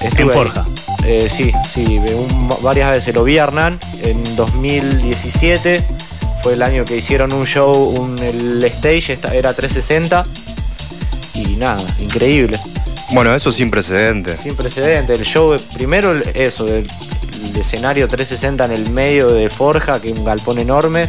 Estuve 0.00 0.32
En 0.34 0.38
ahí. 0.38 0.64
Eh, 1.08 1.28
sí, 1.34 1.52
sí, 1.72 1.98
un- 1.98 2.48
varias 2.62 2.90
veces 2.90 3.14
lo 3.14 3.22
vi 3.24 3.38
a 3.38 3.44
Hernán 3.44 3.78
en 4.02 4.22
2017. 4.36 5.80
Fue 6.42 6.54
el 6.54 6.62
año 6.62 6.84
que 6.84 6.96
hicieron 6.96 7.32
un 7.32 7.46
show, 7.46 7.72
un, 7.74 8.18
el 8.18 8.62
stage 8.64 9.12
esta- 9.12 9.34
era 9.34 9.52
360. 9.54 10.24
Y 11.34 11.56
nada, 11.56 11.82
increíble, 12.00 12.58
Bueno, 13.12 13.34
eso 13.34 13.52
sin 13.52 13.70
precedentes. 13.70 14.40
sin 14.42 14.56
precedente. 14.56 15.12
El 15.12 15.22
show, 15.24 15.54
primero 15.74 16.12
eso, 16.34 16.66
el, 16.66 16.86
el 17.50 17.56
escenario 17.56 18.08
360 18.08 18.64
en 18.64 18.72
el 18.72 18.90
medio 18.90 19.28
de 19.28 19.48
Forja, 19.50 20.00
que 20.00 20.10
es 20.10 20.18
un 20.18 20.24
galpón 20.24 20.58
enorme. 20.58 21.08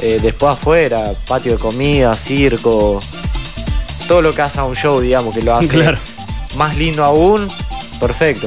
Eh, 0.00 0.18
después 0.20 0.52
afuera, 0.52 1.12
patio 1.26 1.52
de 1.52 1.58
comida, 1.58 2.14
circo. 2.14 3.00
Todo 4.06 4.20
lo 4.22 4.32
que 4.34 4.42
hace 4.42 4.60
a 4.60 4.64
un 4.64 4.76
show, 4.76 5.00
digamos, 5.00 5.34
que 5.34 5.42
lo 5.42 5.56
hace 5.56 5.68
Claro. 5.76 5.98
más 6.56 6.76
lindo 6.76 7.02
aún, 7.04 7.48
perfecto. 8.00 8.46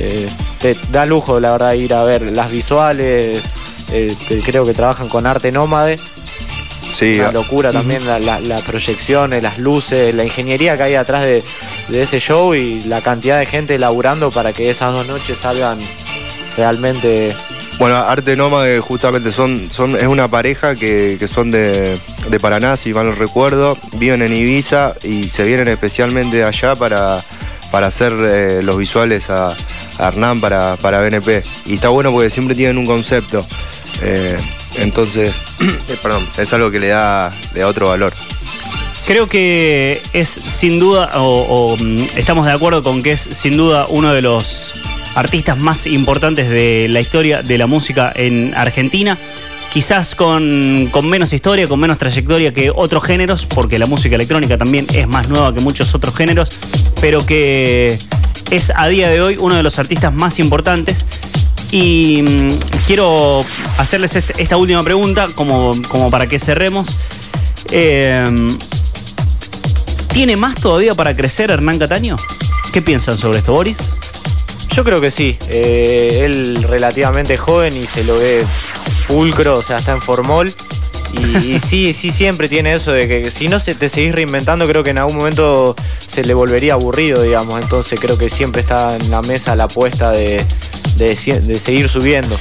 Eh, 0.00 0.28
te 0.60 0.76
da 0.90 1.04
lujo, 1.06 1.40
la 1.40 1.52
verdad, 1.52 1.72
ir 1.74 1.94
a 1.94 2.02
ver 2.04 2.22
las 2.36 2.50
visuales. 2.50 3.42
eh, 3.92 4.12
que 4.28 4.40
creo 4.40 4.66
que 4.66 4.72
trabajan 4.74 5.08
con 5.08 5.26
arte 5.28 5.52
nómade. 5.52 5.98
Sí, 6.90 7.18
Una 7.20 7.30
locura 7.30 7.70
también 7.72 8.04
la- 8.06 8.18
la- 8.18 8.40
las 8.40 8.62
proyecciones, 8.62 9.42
las 9.42 9.58
luces, 9.58 10.12
la 10.14 10.24
ingeniería 10.24 10.76
que 10.76 10.82
hay 10.82 10.94
atrás 10.96 11.22
de, 11.22 11.44
de 11.88 12.02
ese 12.02 12.18
show 12.18 12.52
y 12.54 12.80
la 12.82 13.00
cantidad 13.00 13.38
de 13.38 13.46
gente 13.46 13.78
laburando 13.78 14.30
para 14.32 14.52
que 14.52 14.70
esas 14.70 14.92
dos 14.92 15.06
noches 15.06 15.38
salgan 15.38 15.78
realmente. 16.56 17.34
Bueno, 17.78 17.96
Arte 17.96 18.34
Nómade 18.36 18.80
justamente 18.80 19.30
son, 19.30 19.68
son, 19.70 19.94
es 19.96 20.04
una 20.06 20.28
pareja 20.28 20.74
que, 20.74 21.16
que 21.18 21.28
son 21.28 21.50
de, 21.50 21.98
de 22.30 22.40
Paraná, 22.40 22.76
si 22.76 22.94
mal 22.94 23.06
no 23.06 23.14
recuerdo, 23.14 23.76
viven 23.98 24.22
en 24.22 24.34
Ibiza 24.34 24.94
y 25.04 25.28
se 25.28 25.44
vienen 25.44 25.68
especialmente 25.68 26.42
allá 26.42 26.74
para, 26.74 27.22
para 27.70 27.88
hacer 27.88 28.14
eh, 28.18 28.60
los 28.62 28.78
visuales 28.78 29.28
a, 29.28 29.54
a 29.98 30.08
Hernán 30.08 30.40
para, 30.40 30.76
para 30.76 31.00
BNP. 31.00 31.42
Y 31.66 31.74
está 31.74 31.88
bueno 31.88 32.12
porque 32.12 32.30
siempre 32.30 32.54
tienen 32.54 32.78
un 32.78 32.86
concepto. 32.86 33.46
Eh, 34.02 34.36
entonces, 34.78 35.34
eh, 35.60 35.96
perdón, 36.02 36.24
es 36.38 36.52
algo 36.52 36.70
que 36.70 36.78
le 36.78 36.88
da, 36.88 37.32
le 37.54 37.60
da 37.60 37.68
otro 37.68 37.88
valor. 37.88 38.12
Creo 39.06 39.28
que 39.28 40.00
es 40.12 40.28
sin 40.28 40.80
duda, 40.80 41.10
o, 41.14 41.22
o, 41.22 41.76
mm, 41.76 42.02
estamos 42.16 42.46
de 42.46 42.52
acuerdo 42.52 42.82
con 42.82 43.02
que 43.02 43.12
es 43.12 43.20
sin 43.20 43.56
duda 43.56 43.86
uno 43.88 44.12
de 44.12 44.20
los 44.20 44.74
artistas 45.14 45.58
más 45.58 45.86
importantes 45.86 46.50
de 46.50 46.88
la 46.88 47.00
historia 47.00 47.42
de 47.42 47.56
la 47.56 47.66
música 47.66 48.12
en 48.14 48.52
Argentina. 48.54 49.16
Quizás 49.72 50.14
con, 50.14 50.88
con 50.90 51.06
menos 51.06 51.32
historia, 51.32 51.68
con 51.68 51.78
menos 51.78 51.98
trayectoria 51.98 52.52
que 52.54 52.70
otros 52.74 53.04
géneros, 53.04 53.44
porque 53.44 53.78
la 53.78 53.86
música 53.86 54.14
electrónica 54.16 54.56
también 54.56 54.86
es 54.94 55.06
más 55.06 55.28
nueva 55.28 55.52
que 55.52 55.60
muchos 55.60 55.94
otros 55.94 56.16
géneros, 56.16 56.50
pero 57.00 57.24
que 57.24 57.98
es 58.50 58.72
a 58.74 58.88
día 58.88 59.08
de 59.08 59.20
hoy 59.20 59.36
uno 59.38 59.54
de 59.56 59.62
los 59.62 59.78
artistas 59.78 60.12
más 60.14 60.38
importantes. 60.38 61.04
Y 61.72 62.22
mm, 62.22 62.48
quiero 62.86 63.44
hacerles 63.78 64.14
este- 64.16 64.40
esta 64.42 64.56
última 64.56 64.82
pregunta, 64.82 65.24
como, 65.34 65.72
como 65.88 66.10
para 66.10 66.26
que 66.26 66.38
cerremos. 66.38 66.86
Eh, 67.72 68.24
¿Tiene 70.12 70.36
más 70.36 70.54
todavía 70.56 70.94
para 70.94 71.14
crecer 71.14 71.50
Hernán 71.50 71.78
Cataño? 71.78 72.16
¿Qué 72.72 72.80
piensan 72.82 73.18
sobre 73.18 73.38
esto, 73.40 73.52
Boris? 73.52 73.76
Yo 74.74 74.84
creo 74.84 75.00
que 75.00 75.10
sí. 75.10 75.36
eh, 75.48 76.22
él 76.24 76.62
relativamente 76.68 77.36
joven 77.36 77.76
y 77.76 77.84
se 77.86 78.04
lo 78.04 78.16
ve 78.16 78.44
pulcro, 79.08 79.58
o 79.58 79.62
sea, 79.62 79.78
está 79.78 79.92
en 79.92 80.00
formol. 80.02 80.52
Y, 81.12 81.54
y 81.54 81.60
sí, 81.60 81.92
sí, 81.92 82.10
siempre 82.10 82.48
tiene 82.48 82.74
eso 82.74 82.92
de 82.92 83.06
que 83.08 83.30
si 83.30 83.48
no 83.48 83.58
se 83.58 83.74
te 83.74 83.88
seguís 83.88 84.14
reinventando, 84.14 84.66
creo 84.66 84.82
que 84.82 84.90
en 84.90 84.98
algún 84.98 85.16
momento 85.16 85.74
se 86.06 86.24
le 86.24 86.34
volvería 86.34 86.74
aburrido, 86.74 87.22
digamos. 87.22 87.60
Entonces 87.60 87.98
creo 88.00 88.18
que 88.18 88.30
siempre 88.30 88.62
está 88.62 88.96
en 88.96 89.10
la 89.10 89.22
mesa 89.22 89.56
la 89.56 89.64
apuesta 89.64 90.10
de, 90.10 90.44
de, 90.96 91.16
seguir 91.16 91.88
subiendo. 91.88 92.36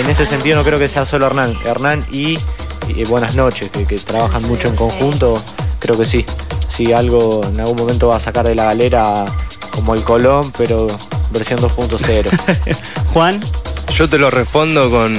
En 0.00 0.10
este 0.10 0.26
sentido 0.26 0.56
no 0.56 0.64
creo 0.64 0.78
que 0.78 0.88
sea 0.88 1.04
solo 1.04 1.26
Hernán. 1.26 1.56
Hernán 1.64 2.04
y, 2.10 2.38
y 2.88 3.04
Buenas 3.04 3.34
noches, 3.34 3.70
que, 3.70 3.86
que 3.86 3.96
trabajan 3.96 4.42
mucho 4.44 4.68
en 4.68 4.76
conjunto, 4.76 5.42
creo 5.78 5.98
que 5.98 6.06
sí. 6.06 6.24
Sí, 6.68 6.92
algo 6.92 7.42
en 7.44 7.58
algún 7.60 7.76
momento 7.76 8.08
va 8.08 8.16
a 8.16 8.20
sacar 8.20 8.46
de 8.46 8.54
la 8.54 8.64
galera 8.64 9.24
como 9.70 9.94
el 9.94 10.02
Colón, 10.02 10.52
pero 10.58 10.86
versión 11.30 11.60
2.0. 11.60 12.76
Juan, 13.12 13.40
Yo 13.94 14.08
te 14.08 14.18
lo 14.18 14.30
respondo 14.30 14.90
con. 14.90 15.14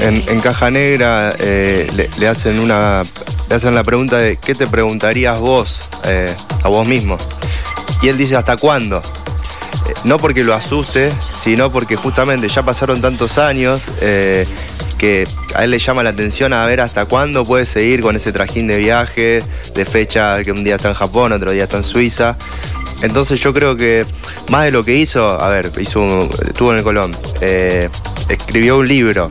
En, 0.00 0.40
caja 0.40 0.70
negra 0.70 1.32
eh, 1.38 2.08
le, 2.18 2.28
hacen 2.28 2.58
una. 2.58 3.02
Le 3.48 3.54
hacen 3.54 3.74
la 3.74 3.84
pregunta 3.84 4.18
de 4.18 4.36
¿qué 4.36 4.54
te 4.54 4.66
preguntarías 4.66 5.38
vos 5.38 5.78
eh, 6.04 6.32
a 6.62 6.68
vos 6.68 6.86
mismo? 6.86 7.16
Y 8.02 8.08
él 8.08 8.18
dice 8.18 8.36
¿hasta 8.36 8.56
cuándo? 8.56 8.98
Eh, 8.98 9.94
no 10.04 10.18
porque 10.18 10.44
lo 10.44 10.54
asuste, 10.54 11.10
sino 11.32 11.70
porque 11.70 11.96
justamente 11.96 12.48
ya 12.48 12.62
pasaron 12.62 13.00
tantos 13.00 13.38
años 13.38 13.86
que 14.98 15.26
a 15.54 15.64
él 15.64 15.70
le 15.70 15.78
llama 15.78 16.02
la 16.02 16.10
atención 16.10 16.52
a 16.52 16.66
ver 16.66 16.80
hasta 16.80 17.06
cuándo 17.06 17.46
puede 17.46 17.64
seguir 17.64 18.02
con 18.02 18.16
ese 18.16 18.32
trajín 18.32 18.66
de 18.66 18.78
viaje, 18.78 19.42
de 19.74 19.84
fecha 19.84 20.42
que 20.42 20.52
un 20.52 20.64
día 20.64 20.74
está 20.74 20.88
en 20.88 20.94
Japón, 20.94 21.32
otro 21.32 21.52
día 21.52 21.64
está 21.64 21.78
en 21.78 21.84
Suiza. 21.84 22.36
Entonces 23.02 23.40
yo 23.40 23.52
creo 23.54 23.76
que 23.76 24.04
más 24.48 24.64
de 24.64 24.72
lo 24.72 24.84
que 24.84 24.94
hizo, 24.96 25.28
a 25.40 25.48
ver, 25.48 25.70
hizo 25.80 26.00
un- 26.00 26.30
estuvo 26.46 26.72
en 26.72 26.78
el 26.78 26.84
Colón, 26.84 27.14
eh, 27.40 27.88
escribió 28.28 28.78
un 28.78 28.88
libro, 28.88 29.30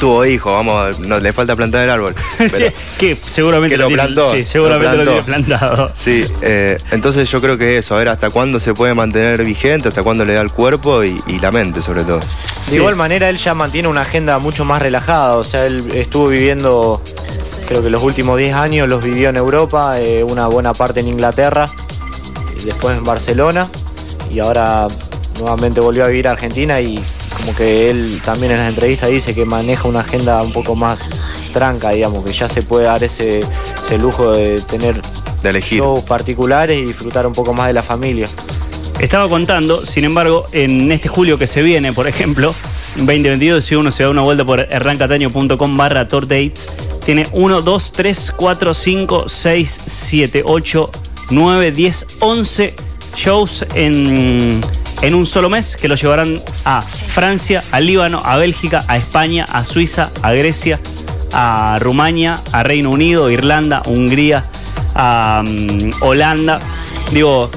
tuvo 0.00 0.26
hijos, 0.26 0.52
vamos, 0.52 0.98
no 1.00 1.18
le 1.20 1.32
falta 1.32 1.54
plantar 1.54 1.84
el 1.84 1.90
árbol. 1.90 2.14
pero- 2.38 2.72
que 2.98 3.14
seguramente 3.14 3.76
que 3.76 3.82
lo 3.82 3.88
plantó, 3.88 4.32
Sí, 4.34 4.44
seguramente 4.44 4.96
lo 4.96 5.04
lo, 5.04 5.12
plantó. 5.24 5.24
tiene 5.24 5.44
plantado. 5.46 5.90
Sí, 5.94 6.24
eh, 6.42 6.78
entonces 6.90 7.30
yo 7.30 7.40
creo 7.40 7.56
que 7.56 7.78
eso, 7.78 7.94
a 7.94 7.98
ver 7.98 8.08
hasta 8.08 8.28
cuándo 8.30 8.58
se 8.58 8.74
puede 8.74 8.92
mantener 8.94 9.44
vigente, 9.44 9.88
hasta 9.88 10.02
cuándo 10.02 10.24
le 10.24 10.34
da 10.34 10.40
el 10.42 10.50
cuerpo 10.50 11.04
y, 11.04 11.22
y 11.28 11.38
la 11.38 11.52
mente 11.52 11.80
sobre 11.80 12.02
todo. 12.02 12.18
De 12.18 12.70
Sí. 12.70 12.76
igual 12.76 12.96
manera, 12.96 13.28
él 13.28 13.36
ya 13.36 13.54
mantiene 13.54 13.88
una 13.88 14.00
agenda 14.02 14.38
mucho 14.38 14.64
más 14.64 14.82
relajada. 14.82 15.36
O 15.36 15.44
sea, 15.44 15.64
él 15.66 15.84
estuvo 15.94 16.28
viviendo, 16.28 17.00
creo 17.68 17.82
que 17.82 17.90
los 17.90 18.02
últimos 18.02 18.38
10 18.38 18.54
años 18.54 18.88
los 18.88 19.04
vivió 19.04 19.28
en 19.28 19.36
Europa, 19.36 20.00
eh, 20.00 20.24
una 20.24 20.46
buena 20.48 20.72
parte 20.74 21.00
en 21.00 21.08
Inglaterra, 21.08 21.66
y 22.64 22.68
después 22.68 22.96
en 22.96 23.04
Barcelona, 23.04 23.68
y 24.32 24.40
ahora 24.40 24.88
nuevamente 25.38 25.80
volvió 25.80 26.04
a 26.04 26.08
vivir 26.08 26.28
a 26.28 26.32
Argentina 26.32 26.80
y 26.80 26.98
como 27.36 27.54
que 27.54 27.90
él 27.90 28.20
también 28.24 28.52
en 28.52 28.58
las 28.58 28.68
entrevistas 28.68 29.10
dice 29.10 29.34
que 29.34 29.44
maneja 29.44 29.86
una 29.86 30.00
agenda 30.00 30.42
un 30.42 30.52
poco 30.52 30.74
más 30.74 30.98
tranca, 31.52 31.90
digamos, 31.90 32.24
que 32.24 32.32
ya 32.32 32.48
se 32.48 32.62
puede 32.62 32.86
dar 32.86 33.04
ese, 33.04 33.40
ese 33.40 33.98
lujo 33.98 34.32
de 34.32 34.60
tener 34.62 35.00
De 35.42 35.50
elegir. 35.50 35.80
shows 35.80 36.04
particulares 36.04 36.78
y 36.78 36.86
disfrutar 36.86 37.26
un 37.26 37.32
poco 37.32 37.52
más 37.52 37.66
de 37.66 37.74
la 37.74 37.82
familia. 37.82 38.26
Estaba 38.98 39.28
contando, 39.28 39.84
sin 39.84 40.04
embargo, 40.04 40.42
en 40.52 40.90
este 40.90 41.08
julio 41.08 41.36
que 41.36 41.46
se 41.46 41.62
viene, 41.62 41.92
por 41.92 42.08
ejemplo, 42.08 42.54
2022, 42.96 43.64
si 43.64 43.74
uno 43.74 43.90
se 43.90 44.04
da 44.04 44.10
una 44.10 44.22
vuelta 44.22 44.44
por 44.44 44.60
herrancataño.com 44.60 45.76
barra 45.76 46.08
tour 46.08 46.26
dates, 46.26 46.68
tiene 47.04 47.26
1, 47.32 47.62
2, 47.62 47.92
3, 47.92 48.32
4, 48.36 48.74
5, 48.74 49.24
6, 49.28 49.80
7, 49.86 50.42
8, 50.44 50.90
9, 51.30 51.72
10, 51.72 52.06
11 52.20 52.74
shows 53.16 53.66
en, 53.74 54.60
en 55.02 55.14
un 55.14 55.26
solo 55.26 55.48
mes 55.48 55.76
que 55.76 55.88
lo 55.88 55.94
llevarán 55.94 56.38
a 56.64 56.82
Francia, 56.82 57.62
a 57.72 57.80
Líbano, 57.80 58.22
a 58.24 58.36
Bélgica, 58.36 58.84
a 58.88 58.96
España, 58.96 59.44
a 59.52 59.64
Suiza, 59.64 60.10
a 60.22 60.32
Grecia, 60.32 60.78
a 61.32 61.76
Rumania, 61.80 62.38
a 62.52 62.62
Reino 62.62 62.90
Unido, 62.90 63.30
Irlanda, 63.30 63.82
Hungría, 63.86 64.44
a 64.94 65.42
mm, 65.46 65.90
Holanda. 66.02 66.60
Digo, 67.12 67.48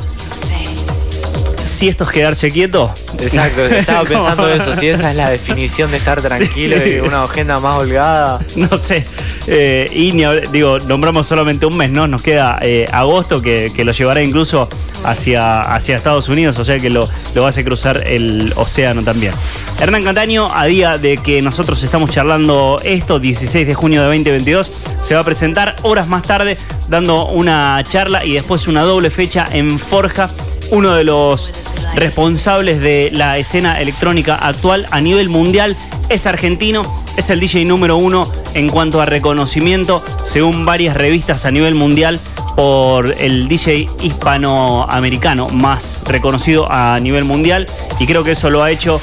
si 1.65 1.87
esto 1.89 2.03
es 2.05 2.09
quedarse 2.09 2.49
quieto, 2.49 2.91
Exacto, 3.19 3.65
estaba 3.65 4.03
pensando 4.07 4.49
eso, 4.51 4.73
si 4.73 4.87
esa 4.87 5.11
es 5.11 5.15
la 5.15 5.29
definición 5.29 5.91
de 5.91 5.97
estar 5.97 6.19
tranquilo 6.21 6.75
Sí. 6.83 6.91
y 6.91 6.99
una 6.99 7.23
agenda 7.23 7.59
más 7.59 7.75
holgada. 7.75 8.39
no 8.55 8.77
sé. 8.77 9.05
Eh, 9.47 9.85
y 9.93 10.11
digo, 10.51 10.77
nombramos 10.87 11.25
solamente 11.25 11.65
un 11.65 11.77
mes, 11.77 11.89
¿no? 11.91 12.07
Nos 12.07 12.21
queda 12.21 12.59
eh, 12.61 12.87
agosto 12.91 13.41
que, 13.41 13.71
que 13.73 13.85
lo 13.85 13.93
llevará 13.93 14.21
incluso 14.21 14.67
hacia, 15.05 15.61
hacia 15.73 15.95
Estados 15.95 16.27
Unidos, 16.29 16.59
o 16.59 16.65
sea 16.65 16.77
que 16.79 16.89
lo, 16.89 17.07
lo 17.35 17.45
hacer 17.45 17.63
cruzar 17.63 18.03
el 18.05 18.53
océano 18.55 19.03
también. 19.03 19.33
Hernán 19.79 20.03
Cataño, 20.03 20.47
a 20.53 20.65
día 20.65 20.97
de 20.97 21.17
que 21.17 21.41
nosotros 21.41 21.81
estamos 21.83 22.11
charlando 22.11 22.79
esto, 22.83 23.19
16 23.19 23.65
de 23.65 23.73
junio 23.73 24.01
de 24.01 24.07
2022, 24.07 24.71
se 25.01 25.15
va 25.15 25.21
a 25.21 25.23
presentar 25.23 25.75
horas 25.83 26.07
más 26.07 26.23
tarde 26.23 26.57
dando 26.89 27.27
una 27.27 27.81
charla 27.83 28.25
y 28.25 28.33
después 28.33 28.67
una 28.67 28.81
doble 28.81 29.09
fecha 29.09 29.47
en 29.51 29.77
Forja, 29.77 30.29
uno 30.71 30.93
de 30.93 31.03
los 31.03 31.51
responsables 31.95 32.81
de 32.81 33.09
la 33.11 33.37
escena 33.37 33.79
electrónica 33.79 34.35
actual 34.35 34.85
a 34.91 34.99
nivel 34.99 35.29
mundial. 35.29 35.75
Es 36.09 36.25
argentino, 36.25 36.83
es 37.17 37.29
el 37.29 37.39
DJ 37.39 37.65
número 37.65 37.97
uno 37.97 38.31
en 38.53 38.69
cuanto 38.69 39.01
a 39.01 39.05
reconocimiento, 39.05 40.03
según 40.23 40.65
varias 40.65 40.95
revistas 40.95 41.45
a 41.45 41.51
nivel 41.51 41.75
mundial, 41.75 42.19
por 42.55 43.11
el 43.19 43.47
DJ 43.47 43.89
hispanoamericano 44.01 45.49
más 45.49 46.03
reconocido 46.05 46.71
a 46.71 46.99
nivel 46.99 47.25
mundial. 47.25 47.67
Y 47.99 48.05
creo 48.05 48.23
que 48.23 48.31
eso 48.31 48.49
lo 48.49 48.63
ha 48.63 48.71
hecho 48.71 49.01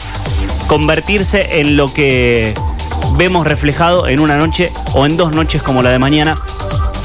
convertirse 0.67 1.61
en 1.61 1.77
lo 1.77 1.87
que 1.87 2.55
vemos 3.17 3.47
reflejado 3.47 4.09
en 4.09 4.21
una 4.21 4.39
noche 4.39 4.71
o 4.95 5.07
en 5.07 5.17
dos 5.17 5.33
noches 5.33 5.63
como 5.63 5.83
la 5.83 5.91
de 5.91 5.99
mañana, 5.99 6.39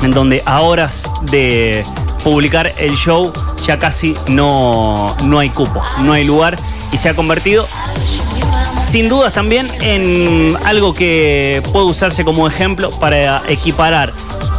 en 0.03 0.11
donde 0.11 0.41
a 0.45 0.61
horas 0.61 1.09
de 1.23 1.83
publicar 2.23 2.71
el 2.79 2.95
show 2.95 3.31
ya 3.65 3.77
casi 3.77 4.15
no, 4.27 5.15
no 5.23 5.39
hay 5.39 5.49
cupo, 5.49 5.81
no 6.03 6.13
hay 6.13 6.23
lugar 6.23 6.57
y 6.91 6.97
se 6.97 7.09
ha 7.09 7.13
convertido 7.13 7.67
sin 8.89 9.07
dudas 9.07 9.35
también 9.35 9.67
en 9.81 10.51
algo 10.65 10.95
que 10.95 11.61
puede 11.71 11.85
usarse 11.85 12.23
como 12.23 12.47
ejemplo 12.47 12.89
para 12.99 13.39
equiparar 13.47 14.11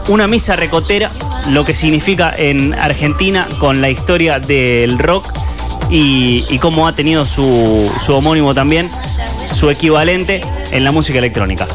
una 0.09 0.29
misa 0.29 0.55
recotera, 0.55 1.11
lo 1.49 1.65
que 1.65 1.75
significa 1.75 2.33
en 2.37 2.73
Argentina 2.75 3.49
con 3.59 3.81
la 3.81 3.91
historia 3.91 4.39
del 4.39 5.01
rock 5.01 5.27
y, 5.91 6.59
cómo 6.59 6.87
ha 6.87 6.95
tenido 6.95 7.25
su, 7.25 7.91
su 8.07 8.15
homónimo 8.15 8.55
también, 8.55 8.89
su 9.53 9.69
equivalente 9.69 10.41
en 10.71 10.85
la 10.85 10.93
música 10.93 11.19
electrónica. 11.19 11.67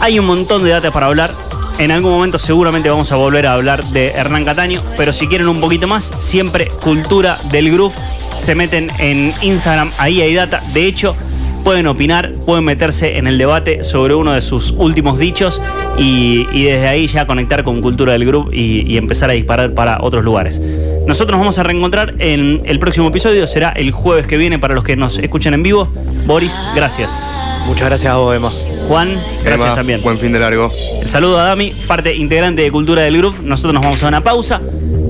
Hay 0.00 0.18
un 0.18 0.26
montón 0.26 0.64
de 0.64 0.70
datos 0.70 0.92
para 0.92 1.06
hablar. 1.06 1.30
En 1.78 1.92
algún 1.92 2.10
momento 2.10 2.40
seguramente 2.40 2.90
vamos 2.90 3.12
a 3.12 3.16
volver 3.16 3.46
a 3.46 3.52
hablar 3.52 3.84
de 3.84 4.08
Hernán 4.08 4.44
Cataño, 4.44 4.82
pero 4.96 5.12
si 5.12 5.28
quieren 5.28 5.46
un 5.46 5.60
poquito 5.60 5.86
más, 5.86 6.12
siempre 6.18 6.66
Cultura 6.82 7.38
del 7.52 7.70
Groove. 7.70 7.94
Se 8.18 8.56
meten 8.56 8.90
en 8.98 9.32
Instagram, 9.40 9.92
ahí 9.98 10.20
hay 10.20 10.34
data. 10.34 10.62
De 10.72 10.86
hecho, 10.86 11.14
pueden 11.62 11.86
opinar, 11.86 12.32
pueden 12.46 12.64
meterse 12.64 13.18
en 13.18 13.26
el 13.26 13.38
debate 13.38 13.84
sobre 13.84 14.14
uno 14.14 14.32
de 14.32 14.42
sus 14.42 14.72
últimos 14.72 15.18
dichos 15.18 15.60
y, 15.98 16.46
y 16.52 16.64
desde 16.64 16.88
ahí 16.88 17.06
ya 17.06 17.26
conectar 17.26 17.64
con 17.64 17.80
Cultura 17.80 18.12
del 18.12 18.24
Groove 18.26 18.54
y, 18.54 18.92
y 18.92 18.96
empezar 18.96 19.30
a 19.30 19.34
disparar 19.34 19.72
para 19.72 19.98
otros 20.00 20.24
lugares. 20.24 20.60
Nosotros 21.06 21.32
nos 21.32 21.40
vamos 21.40 21.58
a 21.58 21.62
reencontrar 21.62 22.14
en 22.18 22.60
el 22.64 22.78
próximo 22.78 23.08
episodio, 23.08 23.46
será 23.46 23.70
el 23.70 23.90
jueves 23.90 24.26
que 24.26 24.36
viene 24.36 24.58
para 24.58 24.74
los 24.74 24.84
que 24.84 24.96
nos 24.96 25.18
escuchan 25.18 25.54
en 25.54 25.62
vivo. 25.62 25.88
Boris, 26.26 26.52
gracias. 26.74 27.42
Muchas 27.66 27.88
gracias 27.88 28.12
a 28.12 28.16
vos, 28.16 28.34
Emma. 28.34 28.48
Juan, 28.88 29.08
gracias 29.44 29.60
Emma, 29.60 29.74
también. 29.74 30.02
Buen 30.02 30.18
fin 30.18 30.32
de 30.32 30.38
largo. 30.38 30.68
El 31.00 31.08
saludo 31.08 31.38
a 31.38 31.44
Dami, 31.44 31.72
parte 31.86 32.14
integrante 32.14 32.62
de 32.62 32.70
Cultura 32.70 33.02
del 33.02 33.16
Groove. 33.18 33.42
Nosotros 33.42 33.74
nos 33.74 33.82
vamos 33.82 34.02
a 34.02 34.08
una 34.08 34.22
pausa 34.22 34.60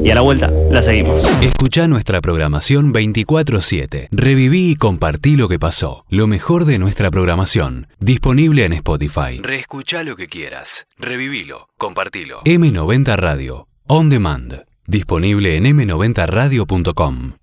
y 0.02 0.10
a 0.10 0.14
la 0.14 0.20
vuelta 0.20 0.50
la 0.70 0.82
seguimos. 0.82 1.24
Escucha 1.42 1.88
nuestra 1.88 2.20
programación 2.20 2.92
24-7. 2.92 4.08
Reviví 4.10 4.70
y 4.70 4.76
compartí 4.76 5.36
lo 5.36 5.48
que 5.48 5.58
pasó. 5.58 6.04
Lo 6.08 6.26
mejor 6.26 6.64
de 6.64 6.78
nuestra 6.78 7.10
programación. 7.10 7.88
Disponible 7.98 8.64
en 8.64 8.72
Spotify. 8.74 9.40
Reescucha 9.42 10.02
lo 10.02 10.16
que 10.16 10.28
quieras. 10.28 10.86
Revivilo. 10.98 11.68
Compartilo. 11.78 12.40
M90 12.44 13.16
Radio. 13.16 13.68
On 13.86 14.08
Demand. 14.08 14.64
Disponible 14.86 15.56
en 15.56 15.64
m90radio.com. 15.64 17.32